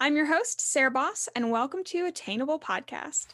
[0.00, 3.26] I'm your host, Sarah Baus, and welcome to Attainable Podcast.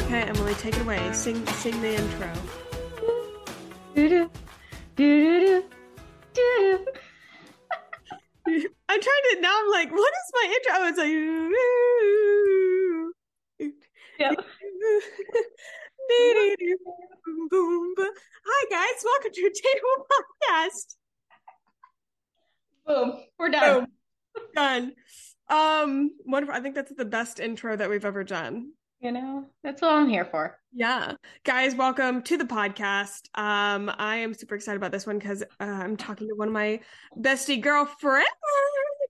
[0.00, 1.12] Okay, Emily, take it away.
[1.12, 2.32] Sing sing the intro.
[3.94, 4.28] Do-do,
[4.96, 5.62] do-do-do,
[6.34, 6.84] do-do.
[8.88, 10.72] I'm trying to now I'm like, what is my intro?
[10.74, 10.98] Oh, it's
[13.60, 13.72] like
[14.18, 14.44] Yep.
[16.08, 18.12] Boom, boom, boom.
[18.46, 20.96] Hi guys, welcome to Table Podcast.
[22.86, 23.20] Boom.
[23.38, 23.86] We're done.
[24.34, 24.44] Boom.
[24.54, 24.92] Done.
[25.50, 26.54] Um, wonderful.
[26.54, 28.72] I think that's the best intro that we've ever done.
[29.00, 30.58] You know, that's what I'm here for.
[30.72, 31.12] Yeah.
[31.44, 33.28] Guys, welcome to the podcast.
[33.34, 36.54] Um, I am super excited about this one because uh, I'm talking to one of
[36.54, 36.80] my
[37.18, 38.28] bestie girlfriends.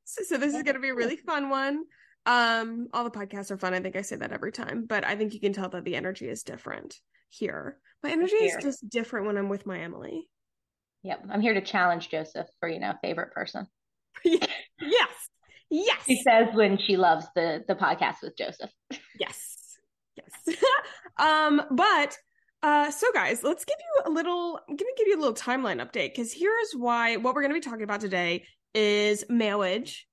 [0.04, 1.84] So this is going to be a really fun one.
[2.28, 3.72] Um, all the podcasts are fun.
[3.72, 5.96] I think I say that every time, but I think you can tell that the
[5.96, 6.94] energy is different
[7.30, 7.78] here.
[8.02, 10.28] My energy is just different when I'm with my Emily.
[11.04, 11.24] Yep.
[11.30, 13.66] I'm here to challenge Joseph for, you know, favorite person.
[14.24, 15.08] yes.
[15.70, 16.02] Yes.
[16.06, 18.70] She says when she loves the the podcast with Joseph.
[19.18, 19.56] Yes.
[20.14, 20.56] Yes.
[21.16, 22.18] um, but
[22.62, 25.80] uh so guys, let's give you a little I'm gonna give you a little timeline
[25.80, 30.06] update because here's why what we're gonna be talking about today is marriage.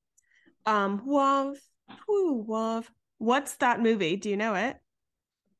[0.65, 1.55] Um Wav.
[2.07, 2.85] Woo Wav.
[3.17, 4.15] What's that movie?
[4.17, 4.77] Do you know it?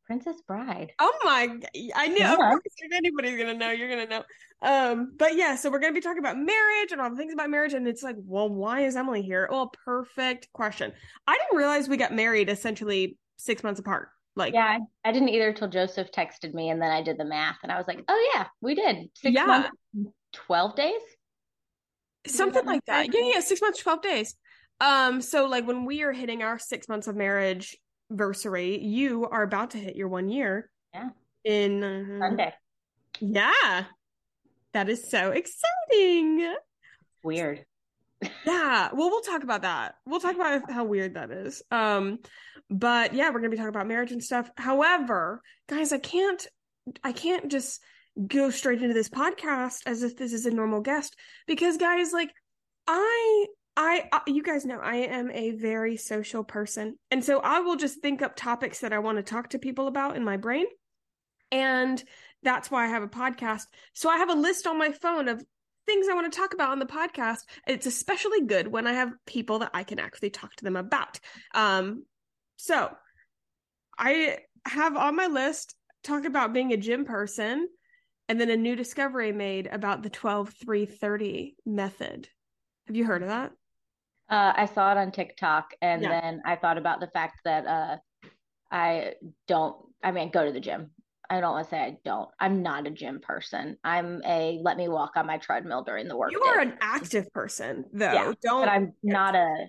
[0.05, 0.91] Princess Bride.
[0.99, 1.57] Oh my
[1.95, 2.53] I knew Yeah.
[2.63, 4.23] if anybody's gonna know, you're gonna know.
[4.61, 7.49] Um, but yeah, so we're gonna be talking about marriage and all the things about
[7.49, 9.47] marriage, and it's like, well, why is Emily here?
[9.51, 10.93] Well, perfect question.
[11.27, 14.09] I didn't realize we got married essentially six months apart.
[14.35, 17.25] Like Yeah, I, I didn't either till Joseph texted me and then I did the
[17.25, 19.09] math and I was like, oh yeah, we did.
[19.15, 19.45] Six Yeah.
[19.45, 19.69] months,
[20.33, 21.01] 12 days?
[22.27, 24.35] something like that yeah yeah six months 12 days
[24.81, 27.75] um so like when we are hitting our six months of marriage
[28.11, 31.09] anniversary you are about to hit your one year Yeah.
[31.43, 32.53] in uh, Sunday.
[33.19, 33.85] yeah
[34.73, 36.53] that is so exciting
[37.23, 37.65] Weird.
[38.45, 42.19] yeah well we'll talk about that we'll talk about how weird that is um
[42.69, 46.45] but yeah we're gonna be talking about marriage and stuff however guys i can't
[47.03, 47.81] i can't just
[48.27, 51.15] go straight into this podcast as if this is a normal guest
[51.47, 52.29] because guys like
[52.87, 53.45] i
[53.77, 56.97] I, you guys know I am a very social person.
[57.11, 59.87] And so I will just think up topics that I want to talk to people
[59.87, 60.65] about in my brain.
[61.51, 62.01] And
[62.43, 63.63] that's why I have a podcast.
[63.93, 65.43] So I have a list on my phone of
[65.85, 67.39] things I want to talk about on the podcast.
[67.67, 71.19] It's especially good when I have people that I can actually talk to them about.
[71.53, 72.05] Um
[72.57, 72.89] so
[73.97, 77.67] I have on my list talk about being a gym person
[78.27, 82.29] and then a new discovery made about the 12 3 30 method.
[82.87, 83.51] Have you heard of that?
[84.29, 86.09] Uh, I saw it on TikTok and Yeah.
[86.09, 87.97] then I thought about the fact that uh,
[88.71, 89.13] I
[89.47, 90.91] don't, I mean, go to the gym.
[91.29, 92.29] I don't want to say I don't.
[92.39, 93.77] I'm not a gym person.
[93.83, 96.31] I'm a let me walk on my treadmill during the work.
[96.31, 98.05] You are an active person, though.
[98.13, 98.61] Yeah, Don't.
[98.61, 99.67] but I'm not a.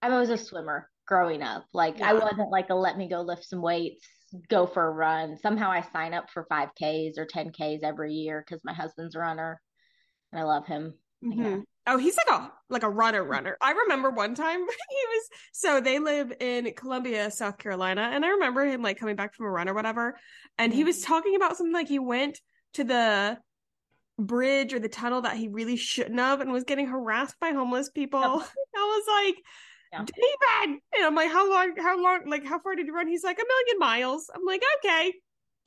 [0.00, 1.66] I was a swimmer growing up.
[1.74, 4.06] Like I wasn't like a let me go lift some weights,
[4.48, 5.36] go for a run.
[5.36, 9.60] Somehow I sign up for 5Ks or 10Ks every year because my husband's a runner,
[10.32, 10.94] and I love him.
[11.22, 11.64] Mhm.
[11.86, 13.56] Oh, he's like a like a runner runner.
[13.60, 14.64] I remember one time he
[15.08, 19.34] was so they live in Columbia, South Carolina, and I remember him like coming back
[19.34, 20.18] from a run or whatever,
[20.58, 21.12] and he was mm-hmm.
[21.12, 22.40] talking about something like he went
[22.74, 23.38] to the
[24.18, 27.90] bridge or the tunnel that he really shouldn't have and was getting harassed by homeless
[27.90, 28.20] people.
[28.20, 28.30] Yep.
[28.76, 29.44] I was like,
[29.92, 30.04] Yeah.
[30.04, 31.74] David, and I'm like, how long?
[31.76, 32.22] How long?
[32.26, 33.06] Like, how far did you run?
[33.06, 34.30] He's like, a million miles.
[34.34, 35.14] I'm like, okay,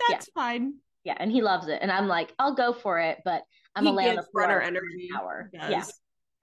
[0.07, 0.75] that's fine.
[1.05, 3.43] Yeah, and he loves it, and I'm like, I'll go for it, but
[3.75, 5.09] I'm He gonna lay on the gives floor runner energy.
[5.15, 5.49] hour.
[5.51, 5.83] He Yeah.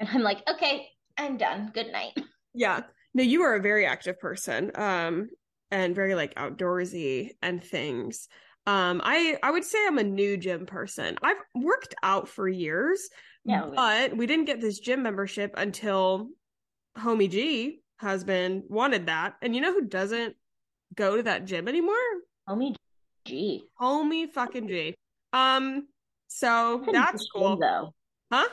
[0.01, 1.71] And I'm like, okay, I'm done.
[1.75, 2.12] Good night.
[2.55, 2.83] Yeah.
[3.15, 4.71] No, you are a very active person.
[4.75, 5.29] Um
[5.71, 8.29] and very like outdoorsy and things.
[8.67, 11.17] Um I I would say I'm a new gym person.
[11.23, 13.09] I've worked out for years,
[13.45, 16.28] Yeah, but we didn't get this gym membership until
[16.99, 19.34] Homie G husband wanted that.
[19.43, 20.37] And you know who doesn't
[20.95, 21.95] go to that gym anymore?
[22.49, 22.75] Homie
[23.25, 23.65] G.
[23.81, 24.95] Homie fucking G.
[25.33, 25.89] Um
[26.28, 27.57] so That's that's cool.
[27.57, 27.95] though.
[28.33, 28.48] Huh?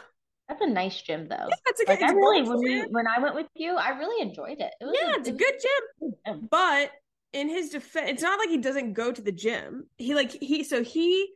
[0.48, 1.48] That's a nice gym, though.
[1.50, 3.76] Yeah, it's a good Like I it's really, when we when I went with you,
[3.76, 4.74] I really enjoyed it.
[4.80, 5.82] It was Yeah, it's a it was good gym.
[6.02, 6.48] good gym.
[6.52, 6.92] but
[7.34, 9.88] in his defense it's not like he doesn't go to the gym.
[9.98, 11.30] He like he so he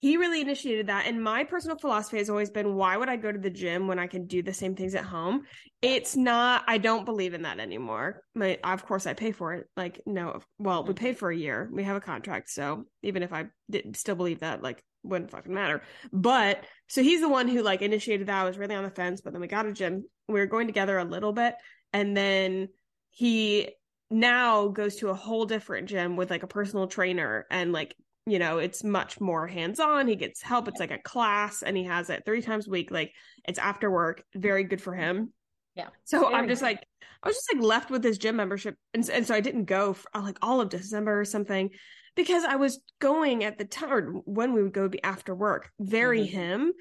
[0.00, 1.06] he really initiated that.
[1.06, 3.98] And my personal philosophy has always been why would i go to the gym when
[3.98, 5.42] i can do the same things at home?
[5.82, 8.22] It's not i don't believe in that anymore.
[8.34, 9.68] My of course i pay for it.
[9.76, 11.04] Like no well we mm-hmm.
[11.04, 11.68] paid for a year.
[11.72, 12.50] We have a contract.
[12.50, 15.82] So even if i did still believe that like wouldn't fucking matter
[16.12, 19.20] but so he's the one who like initiated that i was really on the fence
[19.20, 21.54] but then we got a gym we were going together a little bit
[21.92, 22.68] and then
[23.10, 23.70] he
[24.10, 27.94] now goes to a whole different gym with like a personal trainer and like
[28.26, 30.08] you know, it's much more hands on.
[30.08, 30.66] He gets help.
[30.66, 32.90] It's like a class and he has it three times a week.
[32.90, 33.12] Like
[33.46, 34.24] it's after work.
[34.34, 35.32] Very good for him.
[35.76, 35.88] Yeah.
[36.04, 36.66] So Very I'm just good.
[36.66, 36.86] like,
[37.22, 38.76] I was just like left with his gym membership.
[38.94, 41.70] And, and so I didn't go for like all of December or something
[42.16, 45.70] because I was going at the time or when we would go be after work,
[45.78, 46.30] very Mhm.
[46.30, 46.72] him.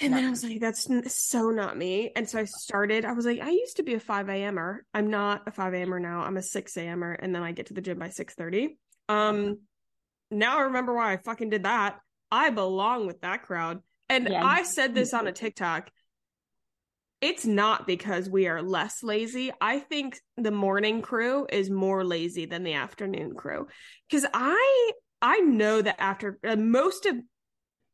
[0.00, 2.10] And then I was like, that's so not me.
[2.16, 4.84] And so I started, I was like, I used to be a 5 a.m.er.
[4.92, 6.22] I'm not a 5 a.m.er now.
[6.22, 7.12] I'm a 6 a.m.er.
[7.12, 8.76] And then I get to the gym by 6.30.
[9.08, 9.60] Um,
[10.32, 12.00] now I remember why I fucking did that.
[12.32, 13.80] I belong with that crowd.
[14.08, 14.44] And Yeah.
[14.44, 15.88] I said this on a TikTok.
[17.22, 19.52] It's not because we are less lazy.
[19.60, 23.68] I think the morning crew is more lazy than the afternoon crew.
[24.10, 24.92] Cause I
[25.22, 27.16] I know that after uh, most of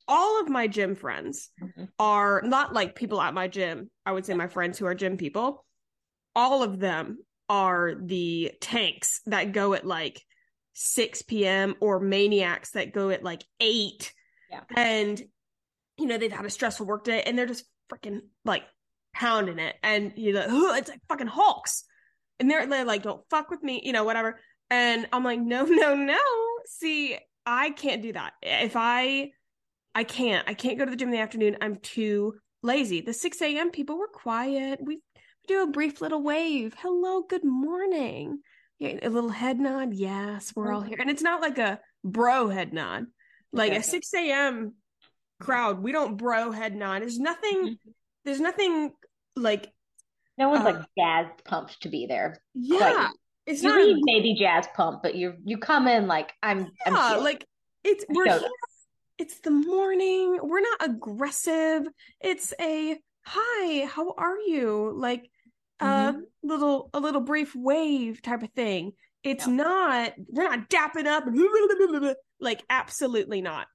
[0.08, 1.88] all of my gym friends Mhm.
[1.98, 3.90] are not like people at my gym.
[4.06, 5.66] I would say my friends who are gym people.
[6.34, 7.19] All of them
[7.50, 10.22] are the tanks that go at like
[10.72, 11.75] 6 p.m.
[11.80, 14.10] or maniacs that go at like 8.
[14.50, 14.60] Yeah.
[14.75, 15.22] And,
[15.98, 18.62] you know, they've had a stressful work day and they're just freaking like
[19.19, 19.76] pounding it.
[19.82, 21.85] And, you "Ugh, it's like fucking Hulks.
[22.41, 24.38] And they're, they're like, don't fuck with me, you know, whatever.
[24.70, 26.19] And I'm like, no, no, no.
[26.67, 28.35] See, I can't do that.
[28.43, 29.31] If I,
[29.94, 30.49] I can't.
[30.49, 31.56] I can't go to the gym in the afternoon.
[31.61, 33.00] I'm too lazy.
[33.00, 33.70] The 6 a.m.
[33.70, 34.79] people were quiet.
[34.82, 35.00] We
[35.49, 36.75] do a brief little wave.
[36.79, 38.41] Hello, good morning.
[38.79, 39.93] Yeah, a little head nod.
[39.94, 40.99] Yes, we're all here.
[41.00, 43.06] And it's not like a bro head nod.
[43.53, 43.81] Like Okay.
[43.81, 44.75] a 6 a.m.
[45.41, 47.00] crowd, we don't bro head nod.
[47.03, 47.79] There's nothing, Mhm.
[48.25, 48.93] there's nothing
[49.38, 49.70] like,
[50.37, 52.38] No one's Uh, like jazz pumped to be there.
[52.55, 53.11] yeah.
[53.46, 56.70] It's You not leave maybe jazz pumped, but you you come in like I'm.
[56.87, 57.19] I'm yeah, here.
[57.19, 57.46] like
[57.82, 58.50] it's we're showed here.
[59.19, 60.38] It's the morning.
[60.43, 61.88] We're not aggressive.
[62.20, 64.93] It's a hi, how are you?
[64.94, 65.31] Like
[65.81, 66.20] a Mm-hmm.
[66.43, 68.93] little a little brief wave type of thing.
[69.23, 71.25] It's not we're not dapping up
[72.40, 73.67] like absolutely not.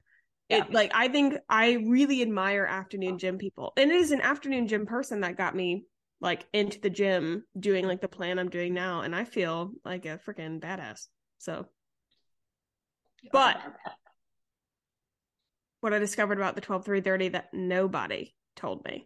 [0.53, 0.65] Yeah.
[0.65, 3.73] It like I think I really admire afternoon gym people.
[3.77, 5.85] And it is an afternoon gym person that got me
[6.21, 10.05] like into the gym doing like the plan I'm doing now and I feel like
[10.05, 11.07] a freaking badass.
[11.37, 11.67] So
[13.31, 13.61] but-
[15.81, 19.05] what I discovered about the 12 330 that nobody told me.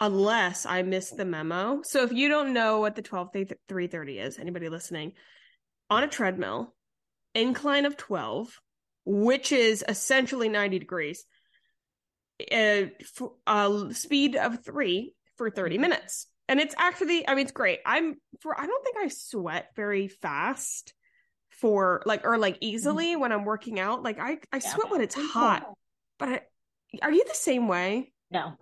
[0.00, 1.82] Unless I missed the memo.
[1.84, 5.12] So if you don't know what the 12 330 is, anybody listening,
[5.88, 6.74] on a treadmill,
[7.32, 8.48] incline of 12,
[9.06, 11.24] which is essentially 90 degrees,
[12.52, 16.26] uh, f- uh, speed of three for 30 minutes.
[16.48, 17.80] And it's actually, I mean, it's great.
[17.86, 20.92] I'm for, I don't think I sweat very fast
[21.50, 24.02] for like, or like easily when I'm working out.
[24.02, 24.60] Like I, I Yeah.
[24.60, 25.64] sweat when it's hot,
[26.18, 26.40] but I,
[27.02, 28.12] are you the same way?
[28.30, 28.52] No.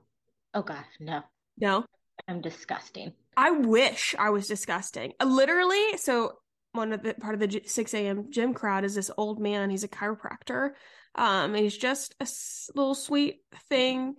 [0.55, 1.23] Oh gosh, no.
[1.58, 1.85] No.
[2.29, 3.12] I'm disgusting.
[3.37, 5.12] I wish I was disgusting.
[5.23, 6.38] Literally, so
[6.75, 8.31] one of the part of the 6 a.m.
[8.31, 9.71] gym crowd is this old man.
[9.71, 10.71] He's a chiropractor.
[11.15, 12.26] Um, he's just a
[12.75, 14.17] little sweet thing,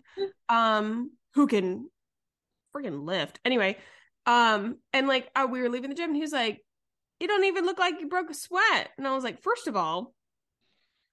[0.48, 1.90] um, who can
[2.74, 3.40] freaking lift.
[3.44, 3.78] Anyway,
[4.26, 6.62] um, and like uh, we were leaving the gym, and he was like,
[7.20, 9.76] "You don't even look like you broke a sweat." And I was like, first of
[9.76, 10.14] all,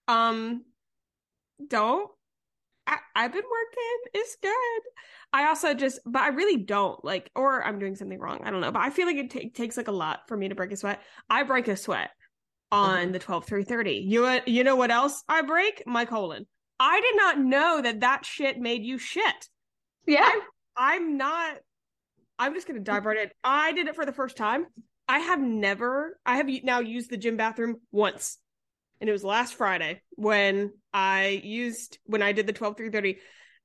[0.07, 0.65] um,
[1.67, 2.09] don't.
[2.87, 3.99] I, I've been working.
[4.15, 4.83] It's good.
[5.33, 8.41] I also just, but I really don't like, or I'm doing something wrong.
[8.45, 8.73] I don't know.
[8.73, 10.77] But I feel like it ta- takes like a lot for me to break a
[10.77, 11.01] sweat.
[11.31, 12.11] I break a sweat
[12.71, 13.93] on the 12 330.
[13.93, 15.83] You, uh, you know what else I break?
[15.87, 16.47] My colon.
[16.81, 19.49] I did not know that that shit made you shit.
[20.07, 20.31] Yeah.
[20.77, 21.57] I'm not,
[22.39, 23.31] I'm just going to dive right in.
[23.45, 24.67] I did it for the first time.
[25.09, 28.39] I have never, I have now used the gym bathroom once.
[29.03, 33.19] And it was last Friday when I used, when I did the 12 330.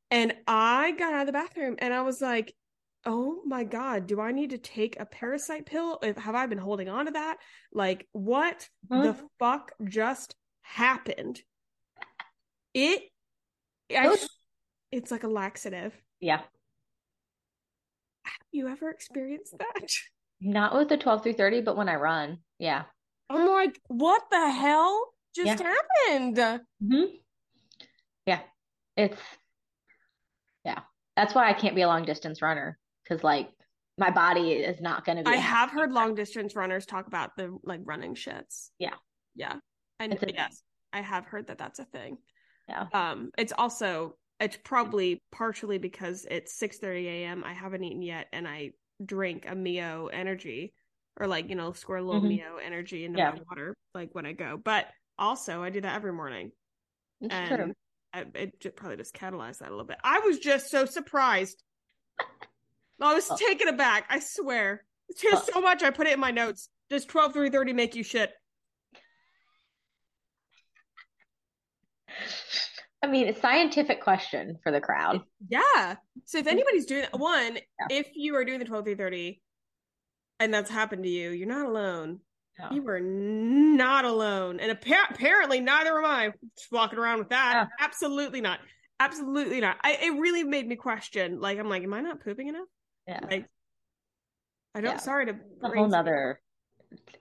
[0.10, 2.56] And I got out of the bathroom and I was like,
[3.06, 6.00] oh my God, do I need to take a parasite pill?
[6.02, 7.38] If- Have I been holding on to that?
[7.72, 9.28] Like, what the Mhm.
[9.38, 11.40] fuck just happened?
[12.74, 13.04] It,
[13.96, 14.18] I,
[14.92, 15.94] it's like a laxative.
[16.20, 16.42] Yeah.
[18.24, 19.92] Have You ever experienced that?
[20.42, 22.40] Not with the 12 through 30, but when I run.
[22.58, 22.86] Yeah.
[23.30, 25.76] I'm like, what the hell just Yeah.
[26.08, 26.66] happened?
[26.82, 27.04] hmm
[28.26, 28.42] Yeah.
[28.96, 29.22] It's,
[30.66, 30.80] yeah.
[31.16, 33.50] That's why I can't be a long distance runner because, like,
[33.98, 35.30] my body is not going to be.
[35.30, 38.70] I have heard long distance runners talk about the like running shits.
[38.78, 38.94] Yeah.
[39.36, 39.56] Yeah.
[40.00, 40.62] And It's a yes,
[40.94, 42.18] I have heard that that's a thing.
[42.70, 42.88] Yeah.
[42.94, 47.44] Um, it's also it's probably partially because it's 6:30 a.m.
[47.44, 48.72] I haven't eaten yet, and I
[49.04, 50.74] drink a Mio energy
[51.20, 52.28] or like you know squirt a little Mhm.
[52.30, 53.32] Mio energy into Yeah.
[53.32, 54.58] my water like when I go.
[54.64, 56.52] But also I do that every morning,
[57.22, 57.74] It's and true.
[58.14, 59.98] I, it ju- probably just catalyzed that a little bit.
[60.04, 61.62] I was just so surprised.
[63.02, 63.38] I was Oh.
[63.38, 64.06] taken aback.
[64.10, 64.84] I swear.
[65.22, 65.50] There's Oh.
[65.54, 65.84] so much.
[65.84, 66.70] I put it in my notes.
[66.90, 68.32] Does 12 330 make you shit?
[73.04, 75.22] I mean, a scientific question for the crowd.
[75.48, 75.96] Yeah.
[76.26, 76.50] So if mm-hmm.
[76.50, 77.88] anybody's doing that, one, yeah.
[77.92, 79.40] if you are doing the 12 through 30
[80.40, 82.22] and that's happened to you, you're not alone.
[82.60, 82.70] No.
[82.72, 84.60] You were not alone.
[84.60, 87.54] And apparently neither am I just walking around with that.
[87.56, 87.86] Yeah.
[87.86, 88.60] Absolutely not.
[89.00, 89.78] Absolutely not.
[89.84, 91.40] I, it really made me question.
[91.40, 92.68] Like, I'm like, am I not pooping enough?
[93.08, 93.20] Yeah.
[93.30, 93.46] Like,
[94.74, 94.98] I don't, yeah.
[94.98, 95.36] sorry to.
[95.64, 96.40] A whole nother.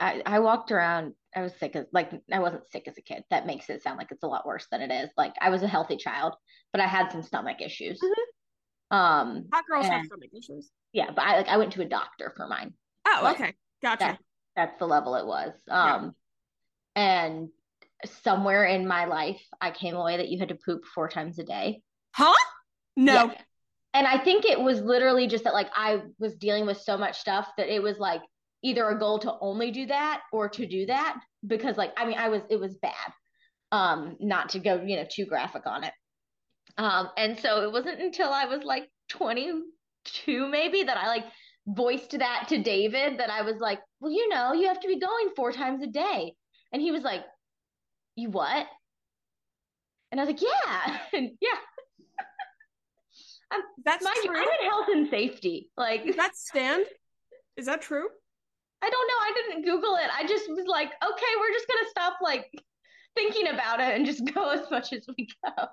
[0.01, 3.23] I, I walked around I was sick as like I wasn't sick as a kid.
[3.31, 5.11] That makes it sound like it's a lot worse than it is.
[5.19, 6.35] Like I was a healthy child,
[6.73, 8.01] but I had some stomach issues.
[8.01, 8.97] Mm-hmm.
[8.97, 10.71] Um, hot girls and, have stomach issues.
[10.95, 12.73] Yeah, but I like I went to a doctor for mine.
[13.07, 13.53] Oh, okay,
[13.83, 13.99] gotcha.
[13.99, 14.19] That,
[14.57, 15.53] that's the level it was.
[15.71, 16.15] Um,
[16.97, 17.03] yeah.
[17.03, 17.49] and
[18.25, 21.45] somewhere in my life, I came away that you had to poop four times a
[21.45, 21.83] day.
[22.15, 22.35] Huh?
[22.97, 23.27] No.
[23.27, 23.35] Yeah.
[23.95, 27.19] And I think it was literally just that like I was dealing with so much
[27.19, 28.21] stuff that it was like
[28.63, 32.19] either a goal to only do that or to do that because like I mean
[32.19, 32.93] I was it was bad.
[33.73, 35.93] Um not to go, you know, too graphic on it.
[36.77, 41.25] Um and so it wasn't until I was like 22 maybe that I like
[41.67, 44.99] voiced that to David that I was like, "Well, you know, you have to be
[44.99, 46.35] going four times a day."
[46.73, 47.25] And he was like,
[48.15, 48.67] "You what?"
[50.11, 51.59] And I was like, "Yeah." and yeah.
[53.51, 54.37] I'm, That's mind true.
[54.37, 55.71] I'm in health and safety.
[55.77, 56.87] Like Does that stand?
[57.57, 58.09] Is that true?
[58.83, 59.15] I don't know.
[59.21, 60.11] I didn't Google it.
[60.15, 62.51] I just was like, okay, we're just gonna stop like
[63.17, 65.67] thinking about it and just go as much as we go.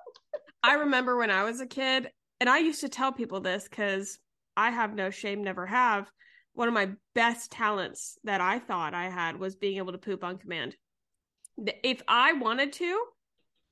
[0.63, 2.09] I remember when I was a kid,
[2.39, 4.17] and I used to tell people this because
[4.55, 6.11] I have no shame, never have.
[6.53, 10.23] One of my best talents that I thought I had was being able to poop
[10.23, 10.75] on command.
[11.57, 12.99] If I wanted to,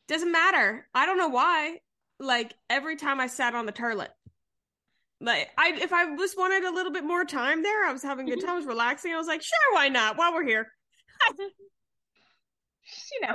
[0.07, 0.87] doesn't matter.
[0.93, 1.77] I don't know why.
[2.19, 4.11] Like every time I sat on the toilet,
[5.19, 8.27] like I if I just wanted a little bit more time there, I was having
[8.27, 8.47] a good mm-hmm.
[8.47, 9.13] time, I was relaxing.
[9.13, 10.17] I was like, sure, why not?
[10.17, 10.67] While we're here,
[11.39, 11.47] you
[13.21, 13.33] know,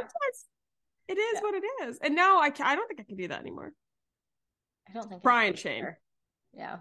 [1.09, 1.41] it is yeah.
[1.41, 1.99] what it is.
[2.03, 3.73] And now I I don't think I can do that anymore.
[4.89, 5.97] I don't think Brian Shane.
[6.53, 6.79] Yeah.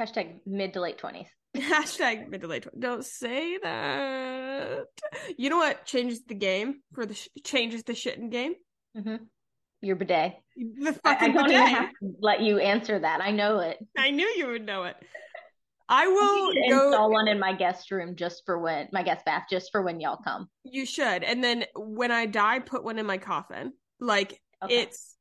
[0.00, 1.28] Hashtag mid to late twenties.
[1.56, 2.80] Hashtag mid to late 20s.
[2.80, 4.84] Don't say that.
[5.36, 8.54] You know what changes the game for the sh- changes the shit in game?
[8.96, 9.24] Mm-hmm
[9.80, 10.34] your bidet.
[10.56, 11.60] The fucking I, I don't bidet.
[11.60, 13.20] even have to let you answer that.
[13.20, 13.78] I know it.
[13.96, 14.96] I knew you would know it.
[15.88, 19.44] I will go install one in my guest room just for when my guest bath,
[19.50, 20.48] just for when y'all come.
[20.64, 23.72] You should, and then when I die, put one in my coffin.
[23.98, 24.82] Like okay.
[24.82, 25.16] it's,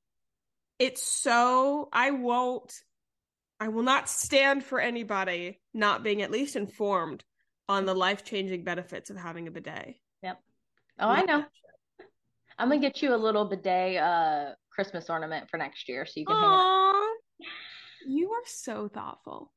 [0.78, 2.74] it's so I won't,
[3.60, 7.24] I will not stand for anybody not being at least informed
[7.68, 9.96] on the life changing benefits of having a bidet.
[10.24, 10.40] Yep.
[11.00, 11.44] Oh, I know.
[12.60, 16.26] I'm gonna get you a little bidet uh Christmas ornament for next year so you
[16.26, 16.94] can Aww.
[16.94, 17.48] hang it.
[18.10, 19.52] You are so thoughtful.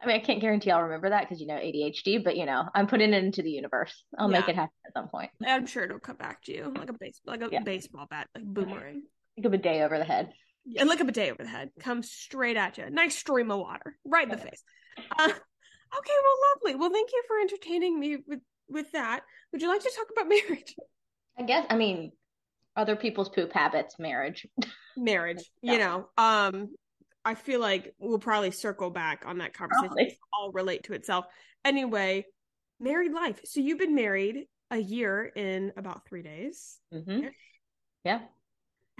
[0.00, 2.64] I mean, I can't guarantee I'll remember that because you know ADHD, but you know,
[2.74, 4.04] I'm putting it into the universe.
[4.18, 4.40] I'll yeah.
[4.40, 5.30] make it happen at some point.
[5.44, 7.62] I'm sure it'll come back to you like a base, like a yeah.
[7.62, 9.02] baseball bat, like boomerang.
[9.36, 10.32] Like a bidet over the head.
[10.78, 12.90] And look like a bidet over the head, comes straight at you.
[12.90, 14.62] Nice stream of water, right in the face.
[14.98, 15.32] Uh, okay,
[16.24, 16.74] well, lovely.
[16.74, 19.20] Well, thank you for entertaining me with with that.
[19.52, 20.74] Would you like to talk about marriage?
[21.38, 21.66] I guess.
[21.70, 22.10] I mean,
[22.76, 24.46] other people's poop habits marriage
[24.96, 25.72] marriage yeah.
[25.72, 26.68] you know um
[27.24, 31.24] i feel like we'll probably circle back on that conversation all relate to itself
[31.64, 32.24] anyway
[32.78, 37.26] married life so you've been married a year in about three days mm-hmm.
[38.04, 38.20] yeah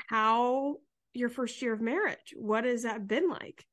[0.09, 0.77] how
[1.17, 3.65] your first year of marriage what has that been like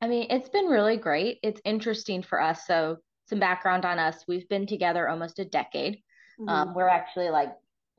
[0.00, 4.24] i mean it's been really great it's interesting for us so some background on us
[4.26, 5.96] we've been together almost a decade
[6.40, 6.48] mm-hmm.
[6.48, 7.52] um, we're actually like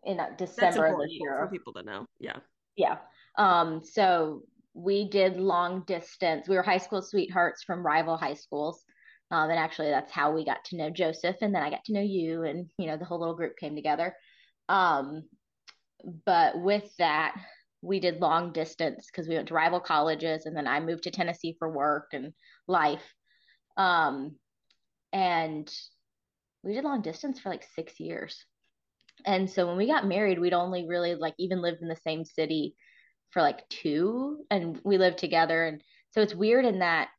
[0.03, 1.37] in December of this year.
[1.39, 2.05] For people to know.
[2.19, 2.37] Yeah.
[2.75, 2.97] Yeah.
[3.37, 4.43] Um, so
[4.73, 6.47] we did long distance.
[6.47, 8.83] We were high school sweethearts from rival high schools.
[9.31, 11.93] Um, and actually that's how we got to know Joseph and then I got to
[11.93, 14.15] know you and you know the whole little group came together.
[14.67, 15.23] Um,
[16.25, 17.35] but with that
[17.81, 21.11] we did long distance because we went to rival colleges and then I moved to
[21.11, 22.33] Tennessee for work and
[22.67, 23.13] life.
[23.77, 24.35] Um,
[25.13, 25.71] and
[26.63, 28.45] we did long distance for like six years.
[29.25, 32.25] And so when we got married, we'd only really like even lived in the same
[32.25, 32.75] city
[33.31, 35.65] for like two and we lived together.
[35.65, 35.81] And
[36.11, 37.09] so it's weird in that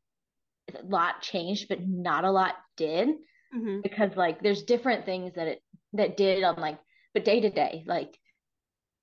[0.73, 3.09] a lot changed, but not a lot did
[3.53, 3.81] mm-hmm.
[3.81, 5.61] because like there's different things that it
[5.93, 6.79] that did on like
[7.13, 8.17] but day to day, like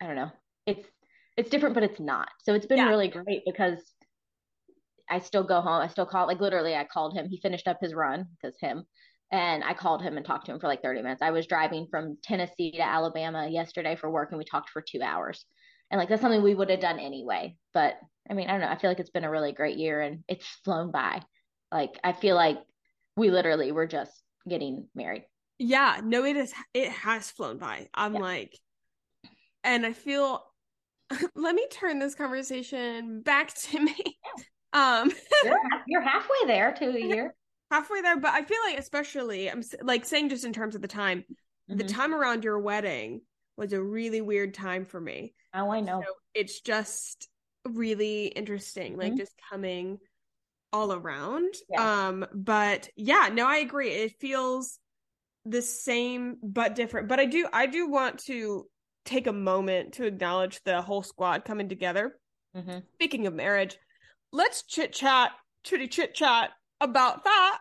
[0.00, 0.30] I don't know.
[0.66, 0.86] It's
[1.38, 2.28] it's different, but it's not.
[2.42, 2.88] So it's been yeah.
[2.88, 3.78] really great because
[5.08, 5.80] I still go home.
[5.80, 7.28] I still call like literally I called him.
[7.30, 8.84] He finished up his run because him
[9.30, 11.22] and I called him and talked to him for like 30 minutes.
[11.22, 15.00] I was driving from Tennessee to Alabama yesterday for work and we talked for two
[15.00, 15.44] hours.
[15.92, 17.56] And like that's something we would have done anyway.
[17.72, 17.94] But
[18.28, 18.68] I mean, I don't know.
[18.68, 21.22] I feel like it's been a really great year and it's flown by.
[21.70, 22.58] Like I feel like
[23.16, 24.12] we literally were just
[24.48, 25.22] getting married.
[25.60, 27.88] Yeah, no, it is it has flown by.
[27.94, 28.20] I'm yeah.
[28.20, 28.58] like
[29.62, 30.42] and I feel
[31.34, 33.96] let me turn this conversation back to me.
[34.74, 35.10] Um,
[35.44, 37.34] you're, you're halfway there to a year.
[37.70, 40.88] halfway there, but I feel like, especially, I'm like saying just in terms of the
[40.88, 41.78] time, mm-hmm.
[41.78, 43.22] the time around your wedding
[43.56, 45.32] was a really weird time for me.
[45.54, 46.02] Oh, I know.
[46.06, 47.28] So it's just
[47.64, 49.00] really interesting, mm-hmm.
[49.00, 49.98] like just coming
[50.72, 51.54] all around.
[51.70, 52.08] Yeah.
[52.08, 53.90] Um, but yeah, no, I agree.
[53.90, 54.78] It feels
[55.44, 57.08] the same but different.
[57.08, 58.66] But I do I do want to
[59.08, 62.18] take a moment to acknowledge the whole squad coming together.
[62.56, 62.78] Mm-hmm.
[62.94, 63.76] Speaking of marriage,
[64.32, 65.32] let's chit chat,
[65.64, 66.50] chitty chit chat
[66.80, 67.58] about that.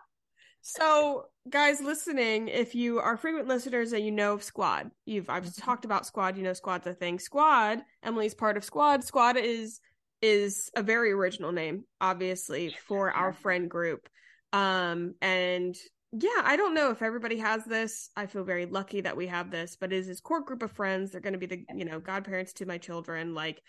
[0.60, 5.44] So, guys listening, if you are frequent listeners and you know of Squad, you've I've
[5.44, 5.62] mm-hmm.
[5.62, 6.36] talked about Squad.
[6.36, 7.18] You know, Squad's a thing.
[7.18, 7.80] Squad.
[8.02, 9.04] Emily's part of Squad.
[9.04, 9.80] Squad is
[10.20, 14.08] is a very original name, obviously, for our friend group.
[14.52, 15.76] Um, and
[16.12, 18.10] yeah, I don't know if everybody has this.
[18.16, 20.72] I feel very lucky that we have this, but it is this core group of
[20.72, 21.10] friends.
[21.10, 23.34] They're going to be the, you know, godparents to my children.
[23.34, 23.60] Like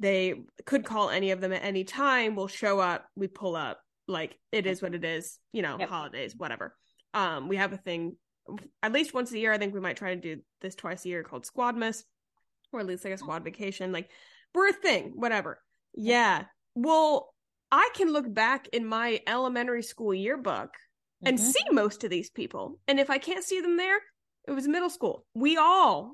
[0.00, 0.34] they
[0.66, 2.34] could call any of them at any time.
[2.34, 3.80] We'll show up, we pull up.
[4.08, 5.88] Like it is what it is, you know, yep.
[5.88, 6.74] holidays, whatever.
[7.14, 8.16] Um, we have a thing
[8.82, 9.52] at least once a year.
[9.52, 12.02] I think we might try to do this twice a year called Squadmas,
[12.72, 13.92] or at least like a squad vacation.
[13.92, 14.10] Like
[14.54, 15.60] we're a thing, whatever.
[15.94, 16.44] Yeah.
[16.74, 17.32] Well,
[17.70, 20.70] I can look back in my elementary school yearbook
[21.24, 21.46] and mm-hmm.
[21.46, 22.78] see most of these people.
[22.86, 23.98] And if I can't see them there,
[24.46, 25.24] it was middle school.
[25.34, 26.12] We all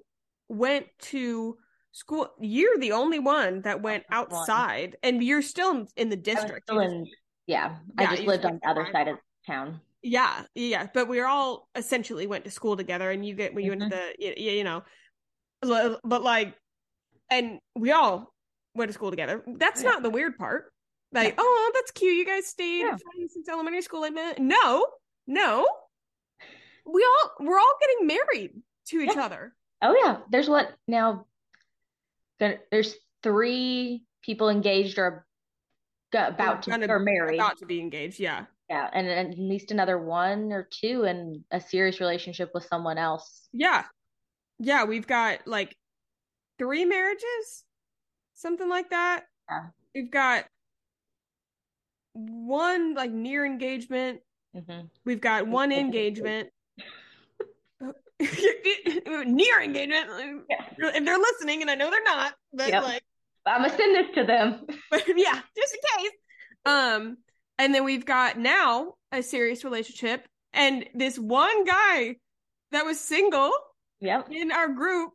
[0.49, 1.57] went to
[1.93, 2.29] school.
[2.41, 6.71] You're the only one that went outside, and you're still in the district.
[6.71, 7.07] In,
[7.47, 9.81] yeah, I just lived on the other side of town.
[10.03, 13.73] Yeah, yeah, but we all essentially went to school together, and you get when you
[13.73, 13.81] mm-hmm.
[13.81, 14.83] went to the you, you know,
[15.63, 16.55] but like,
[17.31, 18.35] and we all
[18.75, 19.43] went to school together.
[19.57, 19.91] That's yeah.
[19.91, 20.74] not the weird part.
[21.14, 21.35] Like, yeah.
[21.38, 22.16] oh, that's cute.
[22.16, 22.97] You guys stayed yeah.
[23.33, 24.04] since elementary school.
[24.04, 24.87] I Like, no,
[25.26, 25.66] no.
[26.85, 28.50] We all we're all getting married
[28.88, 29.25] to each yeah.
[29.25, 29.54] other.
[29.80, 30.18] Oh yeah.
[30.30, 31.26] There's what now
[32.38, 35.25] there's three people engaged or
[36.12, 37.40] about to or married.
[37.40, 38.44] About to be engaged, yeah.
[38.71, 42.96] Yeah, and, and at least another one or two in a serious relationship with someone
[42.96, 43.48] else.
[43.53, 43.85] Yeah.
[44.59, 45.77] Yeah, we've got like
[46.59, 47.64] three marriages,
[48.35, 49.24] something like that.
[49.50, 49.66] Yeah.
[49.94, 50.46] We've got
[52.14, 54.20] one like near engagement.
[54.57, 54.87] Mm-hmm.
[55.05, 56.48] We've got one engagement.
[58.20, 60.44] near engagement.
[60.48, 60.64] Yeah.
[60.79, 62.85] If they're listening, and I know they're not, but yep.
[62.85, 63.03] like
[63.46, 64.66] I'm gonna send this to them.
[64.90, 66.12] But yeah, just in case.
[66.66, 67.18] Um,
[67.59, 72.16] and then we've got now a serious relationship, and this one guy
[72.72, 73.53] that was single
[74.00, 74.29] yep.
[74.31, 75.11] in our group,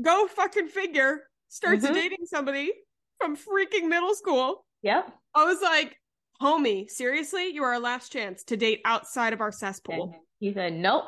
[0.00, 1.94] go fucking figure, starts mm-hmm.
[1.94, 2.72] dating somebody
[3.18, 4.66] from freaking middle school.
[4.82, 5.10] Yep.
[5.34, 5.96] I was like,
[6.40, 10.14] homie, seriously, you are our last chance to date outside of our cesspool.
[10.38, 11.04] He said, nope.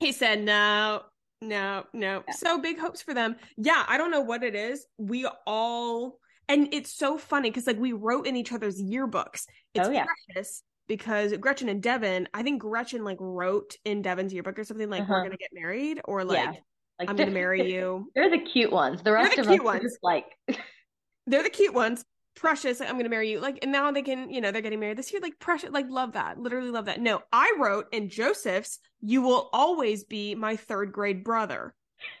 [0.00, 1.02] He said, no,
[1.40, 2.22] no, no.
[2.26, 2.34] Yeah.
[2.34, 3.36] So big hopes for them.
[3.56, 4.86] Yeah, I don't know what it is.
[4.98, 9.44] We all, and it's so funny because like we wrote in each other's yearbooks.
[9.74, 10.06] It's oh, yeah.
[10.26, 14.90] precious because Gretchen and Devin, I think Gretchen like wrote in Devin's yearbook or something
[14.90, 15.12] like, uh-huh.
[15.12, 16.52] we're going to get married or like, yeah.
[16.98, 18.10] like I'm going to marry you.
[18.14, 19.02] They're the cute ones.
[19.02, 19.82] The rest the of cute us ones.
[19.82, 20.26] just like,
[21.26, 22.04] they're the cute ones
[22.36, 23.40] precious like, i'm gonna marry you.
[23.40, 25.20] Like and now they can you know they're getting married this year.
[25.20, 26.38] Like precious like love that.
[26.38, 27.00] Literally love that.
[27.00, 31.74] No i wrote in joseph's you will always be my third grade brother.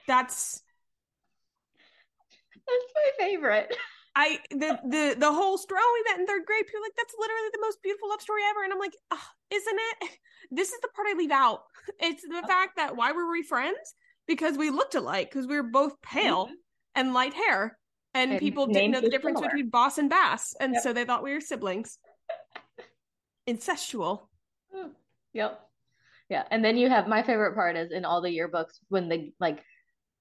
[0.08, 0.62] That's
[2.54, 3.76] that's my favorite.
[4.16, 6.66] I the the the whole story oh, we met in third grade.
[6.66, 8.64] People like that's literally the most beautiful love story ever.
[8.64, 10.10] And i'm like oh, isn't it?
[10.48, 11.62] This is the part i leave out.
[12.00, 12.46] It's the oh.
[12.46, 13.94] fact that why were we friends?
[14.26, 16.54] Because we looked alike because we were both pale mm-hmm.
[16.94, 17.76] and light hair
[18.16, 19.50] and, and people didn't know the difference similar.
[19.50, 20.54] between boss and bass.
[20.58, 20.82] And yep.
[20.82, 21.98] so they thought we were siblings.
[23.48, 24.28] Incestual.
[25.34, 25.60] Yep.
[26.30, 26.44] Yeah.
[26.50, 29.62] And then you have my favorite part is in all the yearbooks when the like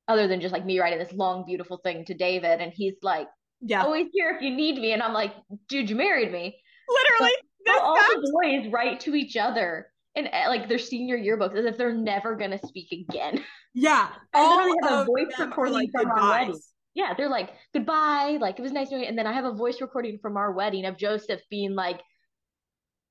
[0.08, 3.28] other than just like me writing this long beautiful thing to david and he's like
[3.62, 3.84] yeah.
[3.84, 4.92] Always here if you need me.
[4.92, 5.34] And i'm like
[5.70, 6.62] dude you married me.
[6.88, 7.34] Literally.
[7.66, 11.66] So, all the boys write to each other in eh, like their senior yearbooks as
[11.66, 13.44] if they're never gonna speak again.
[13.74, 14.10] Yeah.
[14.34, 16.60] All I have a voice recording like from wedding
[16.96, 18.38] yeah, they're like, goodbye.
[18.40, 19.10] Like, it was nice knowing you.
[19.10, 22.02] And then I have a voice recording from our wedding of Joseph being like,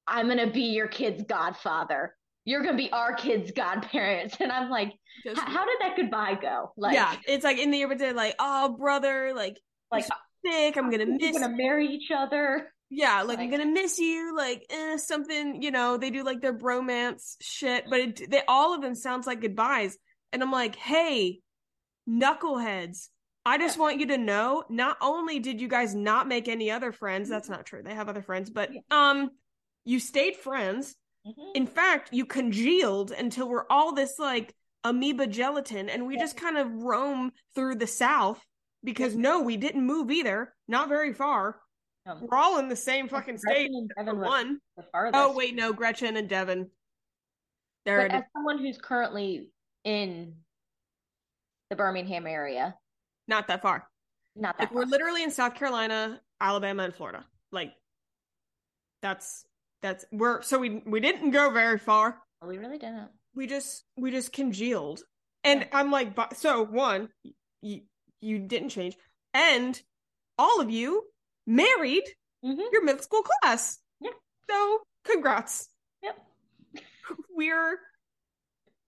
[0.07, 2.15] I'm going to be your kid's godfather.
[2.47, 4.37] You're going to be our kid's godparents.
[4.41, 4.93] And I'm like,
[5.37, 6.73] how did that goodbye go?
[6.77, 9.59] Like, yeah, it's like in the but they're like, oh, brother, like,
[9.93, 10.07] like
[10.45, 10.77] sick.
[10.77, 11.35] I'm going to miss.
[11.35, 12.71] We're going to marry each other.
[12.91, 15.97] Yeah, like, like, I'm gonna miss you, like eh, something, you know.
[15.97, 19.99] They do like their bromance shit, but it, they all of them sounds like goodbyes,
[20.33, 21.41] and I'm like, hey,
[22.09, 23.09] knuckleheads,
[23.47, 23.83] I just yeah.
[23.83, 27.49] want you to know not only did you guys not make any other friends, that's
[27.49, 27.83] not true.
[27.83, 28.81] They have other friends, but yeah.
[28.91, 29.31] um
[29.85, 30.97] you stayed friends.
[31.27, 31.51] Mm-hmm.
[31.55, 36.21] In fact, you congealed until we're all this like amoeba gelatin and we yeah.
[36.21, 38.45] just kind of roam through the south
[38.83, 40.55] because no, we didn't move either.
[40.69, 41.57] Not very far.
[42.07, 43.71] Um, We're all in the same fucking state.
[43.97, 44.59] One.
[44.95, 46.69] Oh wait, no, Gretchen and Devin.
[47.87, 49.49] They're But as someone who's currently
[49.85, 50.35] in
[51.71, 52.75] the Birmingham area,
[53.29, 53.87] not that far.
[54.37, 57.25] not that Like we're literally in South Carolina, Alabama, and Florida.
[57.53, 57.73] Like
[59.03, 59.45] that's
[59.83, 62.19] that's we're so we we didn't go very far.
[62.47, 63.09] we really didn't.
[63.35, 65.03] We just we just congealed,
[65.43, 65.67] and Yeah.
[65.73, 67.09] I'm like, so one,
[67.63, 67.83] you
[68.21, 68.97] you didn't change,
[69.33, 69.81] and
[70.39, 71.05] all of you
[71.47, 72.05] married
[72.43, 73.79] hmm your middle school class.
[74.01, 74.11] Yeah.
[74.51, 75.69] So congrats.
[76.03, 76.17] Yep.
[77.31, 77.79] We're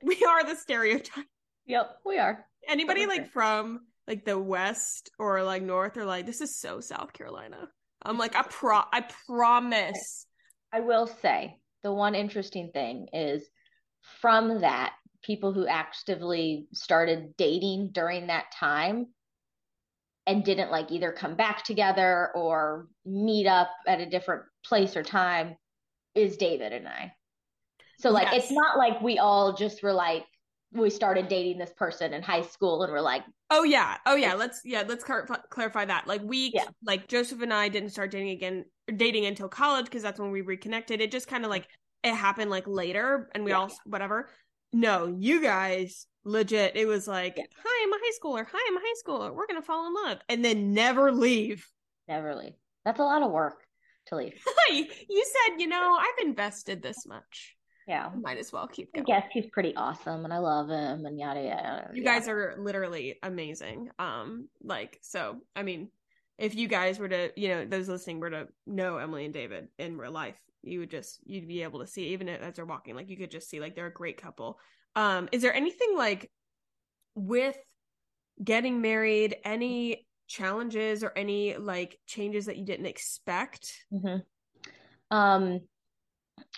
[0.03, 1.25] we are the stereotype.
[1.67, 2.45] Yep, we are.
[2.69, 7.13] Anybody like from like the west or like north are like, this is so South
[7.13, 7.69] Carolina.
[8.03, 10.27] I'm like, I pro I promise.
[10.73, 13.49] I will say the one interesting thing is
[14.21, 14.93] from that,
[15.23, 19.07] people who actively started dating during that time
[20.27, 25.03] and didn't like either come back together or meet up at a different place or
[25.03, 25.57] time
[26.15, 27.13] is David and I.
[27.99, 28.45] So like Yes.
[28.45, 30.25] it's not like we all just were like
[30.73, 33.99] we started dating this person in high school and we're like Oh yeah.
[34.07, 34.35] Oh yeah.
[34.35, 36.07] Let's yeah, let's clar- clarify that.
[36.09, 36.65] Like we Yeah.
[36.85, 38.65] like Joseph and I didn't start dating again
[38.97, 41.01] dating until college because that's when we reconnected.
[41.01, 41.69] It just kind of like
[42.03, 43.59] it happened like later and we Yeah.
[43.59, 44.31] all whatever.
[44.73, 47.45] No, you guys legit it was like, Yeah.
[47.65, 48.45] "Hi, I'm a high schooler.
[48.53, 49.33] Hi, I'm a high schooler.
[49.33, 51.65] We're going to fall in love." And then never leave.
[52.09, 52.55] never leave.
[52.85, 53.65] That's a lot of work
[54.07, 54.35] to leave.
[54.71, 57.56] you said, "You know, I've invested this much.
[57.87, 58.11] Yeah.
[58.21, 61.19] Might as well keep I going." guess he's pretty awesome and I love him and
[61.19, 61.91] yada yada.
[61.95, 62.15] You yeah.
[62.19, 63.91] guys are literally amazing.
[63.99, 65.37] Um, like so.
[65.55, 65.91] I mean,
[66.39, 69.69] if you guys were to, you know, those listening were to know Emily and David
[69.79, 72.95] in real life, you would just you'd be able to see even as they're walking,
[72.97, 74.59] like you could just see like they're a great couple.
[74.97, 76.31] Um, is there anything like
[77.15, 77.57] with
[78.43, 83.73] getting married, any challenges or any like changes that you didn't expect?
[83.91, 84.17] hmm
[85.11, 85.61] Um,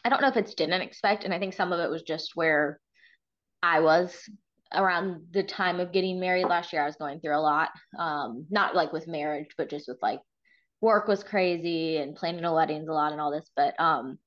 [0.05, 2.33] I don't know if it's didn't expect, and I think some of it was just
[2.35, 2.81] where
[3.63, 4.29] I was
[4.75, 6.83] around the time of getting married last year.
[6.83, 10.21] I was going through a lot, um, not like with marriage, but just with like
[10.81, 13.51] work was crazy and planning a weddings a lot and all this.
[13.57, 14.19] But um,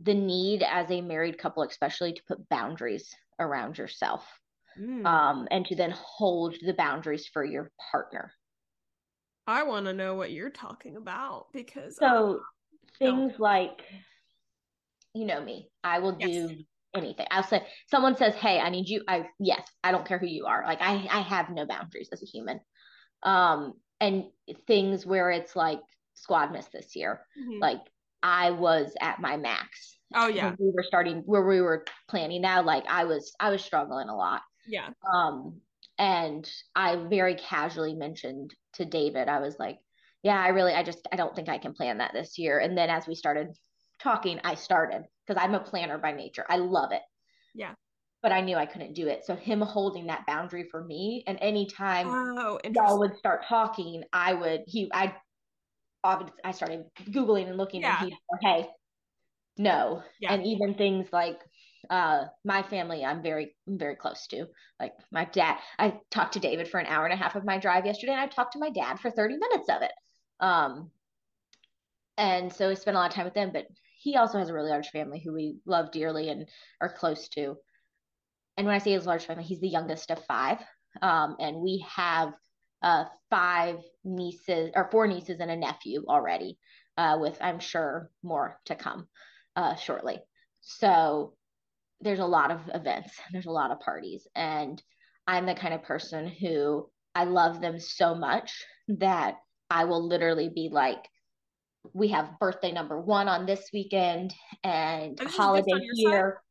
[0.00, 4.26] the need as a married couple, especially to put boundaries around yourself,
[4.78, 5.04] Mm.
[5.04, 8.30] um, and to then hold the boundaries for your partner.
[9.44, 12.42] I want to know what you're talking about because So
[13.00, 13.82] things like,
[15.18, 16.30] you know me, I will Yes.
[16.30, 17.26] do anything.
[17.30, 20.46] I'll say someone says, "Hey, I need you." I yes, I don't care who you
[20.46, 20.64] are.
[20.66, 22.60] Like I I have no boundaries as a human.
[23.22, 24.24] Um, and
[24.66, 25.80] things where it's like
[26.16, 27.26] Squadmas this year.
[27.38, 27.60] mhm.
[27.60, 27.80] Like
[28.22, 29.98] I was at my max.
[30.14, 32.62] oh yeah, we were starting where we were planning now.
[32.62, 34.42] Like I was I was struggling a lot.
[34.66, 34.90] yeah.
[35.12, 35.60] Um,
[35.98, 39.78] and I very casually mentioned to David, I was like,
[40.22, 42.58] yeah, I really, I just, I don't think I can plan that this year.
[42.60, 43.48] And then as we started
[43.98, 46.44] talking, I started because I'm a planner by nature.
[46.48, 47.02] I love it.
[47.54, 47.74] Yeah.
[48.22, 49.24] But I knew I couldn't do it.
[49.24, 54.34] So him holding that boundary for me, and anytime Oh, y'all would start talking, I
[54.34, 55.14] would, he, I,
[56.02, 58.02] obviously, I started Googling and looking, Yeah.
[58.02, 58.66] and go, hey,
[59.56, 60.02] no.
[60.20, 60.32] Yeah.
[60.32, 61.40] And even things like,
[61.90, 64.46] uh my family i'm very I'm very close to
[64.80, 67.56] like my dad i talked to david for an hour and a half of my
[67.58, 69.92] drive yesterday and i talked to my dad for 30 minutes of it
[70.40, 70.90] um
[72.18, 74.54] and so i spent a lot of time with them but he also has a
[74.54, 76.48] really large family who we love dearly and
[76.80, 77.56] are close to.
[78.56, 80.58] And when i say his large family he's the youngest of five.
[81.02, 82.32] Um and we have
[82.82, 86.58] uh five nieces or four nieces and a nephew already
[86.96, 89.08] uh with i'm sure more to come
[89.56, 90.18] uh shortly.
[90.60, 91.34] So
[92.00, 94.80] there's a lot of events, there's a lot of parties, and
[95.26, 99.36] I'm the kind of person who I love them so much that
[99.70, 101.04] I will literally be like,
[101.94, 106.42] we have birthday number one on this weekend and And this is just holiday here.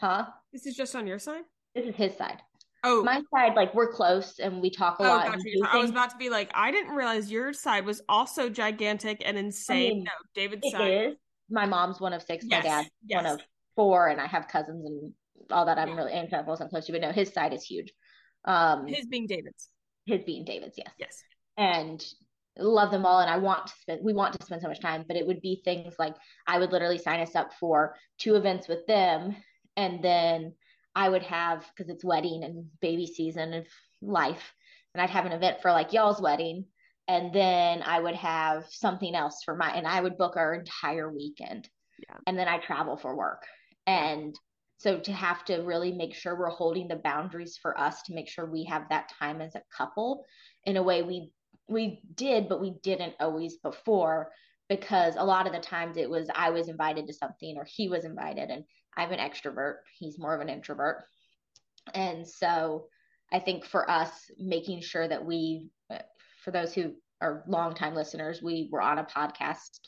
[0.00, 0.26] Huh?
[0.52, 1.42] This is just on your side.
[1.74, 2.40] This is his side.
[2.82, 5.20] Oh, My side, like we're close and we talk a oh, lot.
[5.26, 5.32] gotcha.
[5.34, 5.76] and do your side.
[5.76, 9.36] I was about to be like, I didn't realize your side was also gigantic and
[9.36, 9.96] insane.
[9.96, 10.90] mean, no, David's It side.
[11.10, 11.14] is.
[11.50, 12.44] My mom's one of six.
[12.48, 13.22] Yes, My dad's yes.
[13.22, 13.40] one of
[13.76, 15.12] four, and I have cousins and
[15.50, 15.78] all that.
[15.78, 15.94] I'm Yeah.
[15.96, 17.92] really and I wasn't close to, but no, his side is huge.
[18.46, 19.68] Um, His being David's.
[20.06, 20.90] his being David's, yes.
[20.98, 21.22] Yes.
[21.58, 22.02] And
[22.60, 23.20] love them all.
[23.20, 25.40] And I want to spend, we want to spend so much time, but it would
[25.40, 26.14] be things like
[26.46, 29.36] I would literally sign us up for two events with them.
[29.76, 30.54] And then
[30.94, 33.66] I would have, because it's wedding and baby season of
[34.02, 34.52] life,
[34.94, 36.66] and I'd have an event for like y'all's wedding.
[37.08, 41.12] And then I would have something else for my, and I would book our entire
[41.12, 41.68] weekend.
[41.98, 42.16] Yeah.
[42.26, 43.42] And then I travel for work.
[43.86, 44.34] And
[44.78, 48.28] so to have to really make sure we're holding the boundaries for us to make
[48.28, 50.24] sure we have that time as a couple
[50.64, 51.32] in a way we
[51.70, 54.30] we did but we didn't always before
[54.68, 57.88] because a lot of the times it was I was invited to something or he
[57.88, 58.64] was invited and
[58.96, 61.04] I'm an extrovert he's more of an introvert
[61.94, 62.86] and so
[63.32, 65.68] I think for us making sure that we
[66.44, 69.78] for those who are longtime listeners we were on a podcast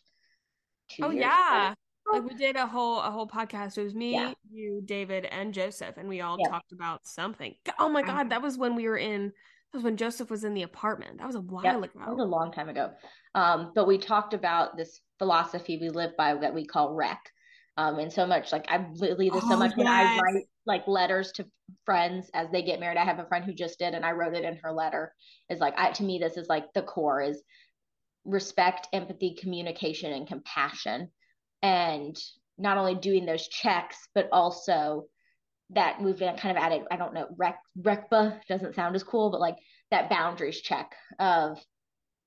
[1.02, 1.74] oh yeah ago
[2.12, 3.78] like we did a whole a whole podcast.
[3.78, 4.32] It was me, yeah.
[4.50, 6.48] you, David, and Joseph, and we all yeah.
[6.48, 7.54] talked about something.
[7.78, 9.32] Oh my god, that was when we were in.
[9.74, 11.18] Was when Joseph was in the apartment.
[11.18, 11.88] That was a while yeah, ago.
[11.98, 12.90] That was a long time ago.
[13.34, 17.16] Um, but we talked about this philosophy we live by that we call RECC.
[17.78, 19.78] Um, and so much like I literally this oh, so much yes.
[19.78, 21.46] when I write like letters to
[21.86, 22.98] friends as they get married.
[22.98, 25.14] I have a friend who just did, and I wrote it in her letter.
[25.48, 27.42] Is like I to me this is like the core is
[28.26, 31.08] respect, empathy, communication, and compassion
[31.62, 32.16] and
[32.58, 35.04] not only doing those checks, but also
[35.74, 39.40] that we've kind of added, I don't know, RECC, RECBA doesn't sound as cool, but
[39.40, 39.56] like
[39.90, 41.58] that boundaries check of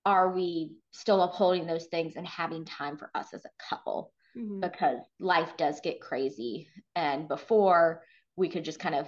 [0.06, 4.12] are we still upholding those things and having time for us as a couple?
[4.38, 4.60] Mm-hmm.
[4.62, 6.68] Because life does get crazy.
[6.96, 8.04] And before
[8.36, 9.08] we could just kind of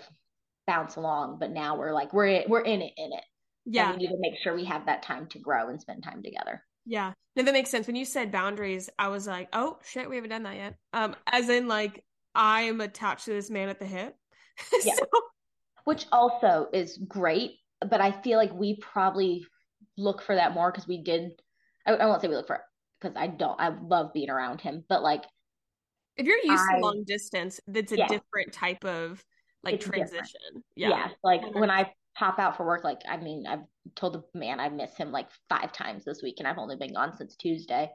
[0.66, 3.24] bounce along, but now we're like, we're, we're in it, in it.
[3.66, 3.90] Yeah.
[3.90, 6.24] And we need to make sure we have that time to grow and spend time
[6.24, 6.64] together.
[6.86, 7.14] Yeah.
[7.36, 7.86] No, that makes sense.
[7.86, 10.76] When you said boundaries, I was like, oh shit, we haven't done that yet.
[10.94, 14.16] Um, as in like I am attached to this man at the hip.
[14.84, 14.96] Yeah.
[14.96, 15.06] so...
[15.86, 19.46] Which also is great, but I feel like we probably
[19.98, 21.32] look for that more because we did
[21.86, 22.62] I, I, won't say we look for it
[23.00, 25.24] because I don't I love being around him, but like
[26.18, 28.08] if you're used I, to long distance, that's a yeah.
[28.08, 29.24] different type of
[29.64, 30.64] like it's transition.
[30.76, 30.90] Yeah.
[30.90, 31.08] Yeah.
[31.24, 32.84] Like when I pop out for work.
[32.84, 33.64] Like, I mean, I've
[33.96, 36.94] told the man I miss him like five times this week, and I've only been
[36.94, 37.90] gone since Tuesday.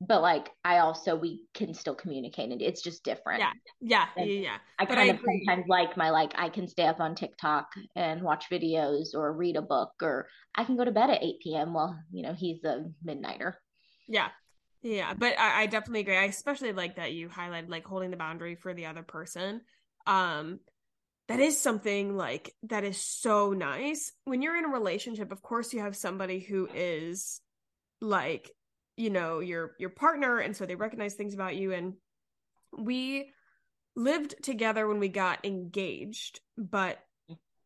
[0.00, 3.40] But like, I also we can still communicate, and it's just different.
[3.40, 4.58] Yeah, yeah, and yeah.
[4.78, 5.44] I but kind I of agree.
[5.44, 9.56] sometimes like my like I can stay up on TikTok and watch videos or read
[9.56, 11.74] a book, or I can go to bed at eight p.m.
[11.74, 13.54] while you know he's a midnighter.
[14.06, 14.28] Yeah,
[14.82, 16.16] yeah, but I, I, definitely agree.
[16.16, 19.62] I especially like that you highlighted like holding the boundary for the other person.
[20.06, 20.60] Um,
[21.28, 25.72] that is something like that is so nice when you're in a relationship of course
[25.72, 27.40] you have somebody who is
[28.00, 28.50] like
[28.98, 31.72] you know your your partner and so they recognize things about you.
[31.72, 31.94] And
[32.76, 33.30] we
[33.96, 36.98] lived together when we got engaged but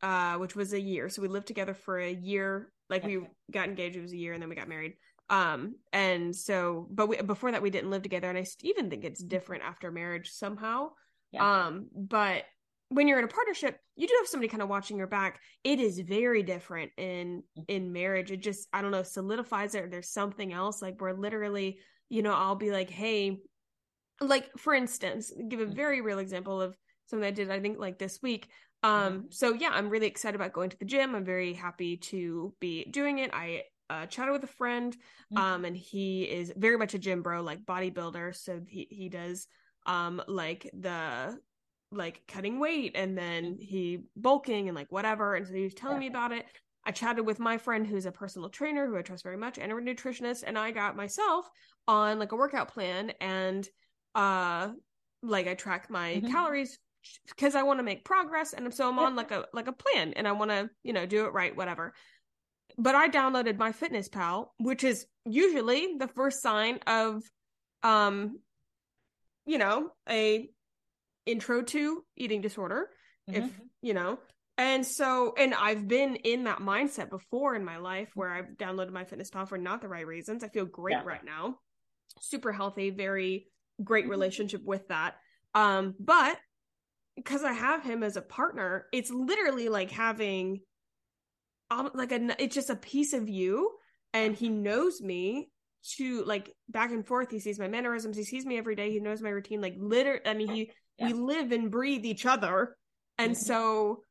[0.02, 1.08] uh which was a year.
[1.08, 2.72] So we lived together for a year.
[2.90, 4.94] Like we got engaged it was a year and then we got married.
[5.30, 8.28] Um and so but we, before that we didn't live together.
[8.28, 10.90] And i even think it's different after marriage somehow.
[11.30, 11.66] Yeah.
[11.66, 12.44] um but
[12.92, 15.80] when you're in a partnership you do have somebody kind of watching your back it
[15.80, 17.64] is very different in mm.
[17.68, 21.14] in marriage it just i don't know solidifies it or there's something else like where
[21.14, 21.78] literally
[22.08, 23.38] you know i'll be like hey
[24.20, 25.74] like for instance give a mm.
[25.74, 26.76] very real example of
[27.06, 28.48] something i did i think like this week
[28.82, 29.20] um mm-hmm.
[29.30, 32.84] so yeah i'm really excited about going to the gym i'm very happy to be
[32.90, 34.96] doing it i uh, chatted with a friend
[35.32, 35.38] mm-hmm.
[35.38, 39.46] um and he is very much a gym bro like bodybuilder so he, he does
[39.84, 41.36] um like the
[41.92, 45.34] like cutting weight and then he bulking and like whatever.
[45.34, 46.46] And so he was telling me about it.
[46.84, 49.70] I chatted with my friend who's a personal trainer who I trust very much and
[49.70, 51.48] a nutritionist, and I got myself
[51.86, 53.68] on like a workout plan and
[54.14, 54.70] uh
[55.22, 56.30] like I track my mm-hmm.
[56.30, 56.78] calories
[57.28, 60.12] because I want to make progress and so I'm on like a like a plan
[60.14, 61.94] and I want to, you know, do it right, whatever.
[62.78, 67.22] But I downloaded MyFitnessPal, which is usually the first sign of
[67.82, 68.38] um
[69.44, 70.48] you know, a
[71.26, 72.88] intro to eating disorder
[73.30, 73.44] mm-hmm.
[73.44, 74.18] if you know.
[74.58, 78.90] And so and i've been in that mindset before in my life where i've downloaded
[78.90, 80.44] MyFitnessPal for not the right reasons.
[80.44, 81.04] I feel great yeah.
[81.04, 81.56] right now.
[82.20, 83.46] Super healthy very
[83.82, 84.10] great mm-hmm.
[84.10, 85.14] relationship with that.
[85.54, 86.38] Um but
[87.16, 90.60] because i have him as a partner it's literally like having
[91.70, 93.70] um, like a it's just a piece of you
[94.12, 95.50] and he knows me
[95.96, 97.30] to like back and forth.
[97.30, 98.16] He sees my mannerisms.
[98.16, 98.92] He sees me every day.
[98.92, 99.60] He knows my routine.
[99.60, 101.06] Like literally i mean he yeah.
[101.06, 102.76] we live and breathe each other
[103.18, 103.42] and mm-hmm.
[103.42, 104.02] so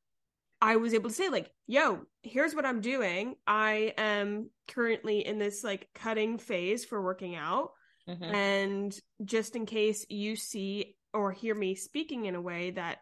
[0.61, 5.37] i was able to say like yo here's what i'm doing i am currently in
[5.37, 7.71] this like cutting phase for working out
[8.07, 8.23] mm-hmm.
[8.23, 12.99] and just in case you see or hear me speaking in a way that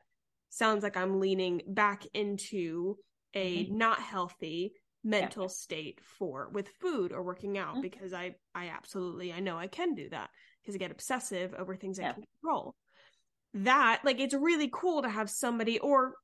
[0.50, 2.98] sounds like i'm leaning back into
[3.34, 3.78] a mm-hmm.
[3.78, 5.50] not healthy mental yeah.
[5.50, 7.82] state for with food or working out mm-hmm.
[7.82, 10.30] because i i absolutely i know i can do that
[10.62, 12.10] because i get obsessive over things yeah.
[12.10, 12.76] i can control
[13.54, 16.16] that like it's really cool to have somebody or